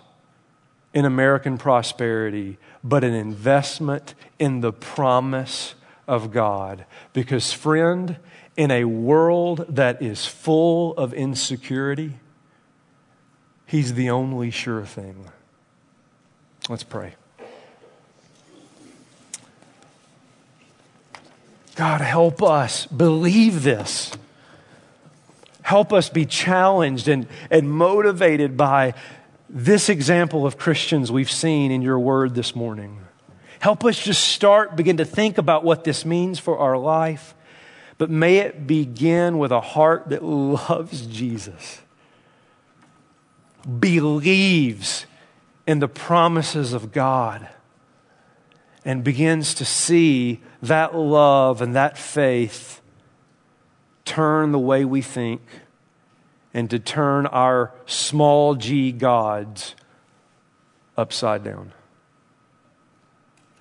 in 0.93 1.05
American 1.05 1.57
prosperity, 1.57 2.59
but 2.84 3.05
an 3.05 3.14
investment 3.14 4.14
in 4.38 4.61
the 4.61 4.72
promise 4.72 5.74
of 6.07 6.32
God. 6.32 6.84
Because, 7.12 7.53
friend, 7.53 8.16
in 8.57 8.70
a 8.70 8.84
world 8.84 9.64
that 9.68 10.03
is 10.03 10.26
full 10.26 10.93
of 10.97 11.14
insecurity, 11.14 12.14
He's 13.64 13.95
the 13.95 14.11
only 14.11 14.51
sure 14.51 14.84
thing. 14.84 15.30
Let's 16.68 16.82
pray. 16.82 17.14
God, 21.77 22.01
help 22.01 22.43
us 22.43 22.87
believe 22.87 23.62
this. 23.62 24.12
Help 25.62 25.93
us 25.93 26.09
be 26.09 26.27
challenged 26.27 27.09
and, 27.09 27.27
and 27.51 27.71
motivated 27.71 28.57
by 28.57 28.95
this 29.49 29.89
example 29.89 30.47
of 30.47 30.59
Christians 30.59 31.12
we've 31.12 31.31
seen 31.31 31.71
in 31.71 31.83
your 31.83 31.99
word 31.99 32.35
this 32.35 32.57
morning. 32.57 33.01
Help 33.61 33.85
us 33.85 34.03
just 34.03 34.29
start, 34.29 34.75
begin 34.75 34.97
to 34.97 35.05
think 35.05 35.39
about 35.39 35.64
what 35.64 35.85
this 35.85 36.05
means 36.05 36.39
for 36.39 36.59
our 36.59 36.79
life. 36.79 37.35
But 37.99 38.11
may 38.11 38.39
it 38.39 38.66
begin 38.66 39.39
with 39.39 39.53
a 39.53 39.61
heart 39.61 40.09
that 40.09 40.25
loves 40.25 41.07
Jesus, 41.07 41.83
believes 43.79 45.05
in 45.66 45.79
the 45.81 45.89
promises 45.89 46.73
of 46.73 46.93
God 46.93 47.47
and 48.85 49.05
begins 49.05 49.53
to 49.55 49.64
see 49.64 50.41
that 50.63 50.95
love 50.95 51.63
and 51.63 51.75
that 51.75 51.97
faith 51.97 52.81
turn 54.05 54.53
the 54.53 54.59
way 54.59 54.85
we 54.85 55.03
think 55.03 55.41
and 56.53 56.69
to 56.71 56.79
turn 56.79 57.27
our 57.27 57.73
small 57.87 58.55
g 58.55 58.93
gods 58.93 59.75
upside 60.97 61.45
down 61.45 61.73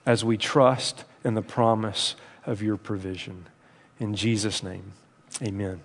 as 0.06 0.26
we 0.26 0.38
trust 0.38 1.06
in 1.24 1.36
the 1.36 1.42
promise 1.42 2.16
of 2.46 2.62
your 2.62 2.78
provision. 2.78 3.46
In 4.00 4.16
Jesus' 4.16 4.64
name, 4.64 4.94
amen. 5.42 5.82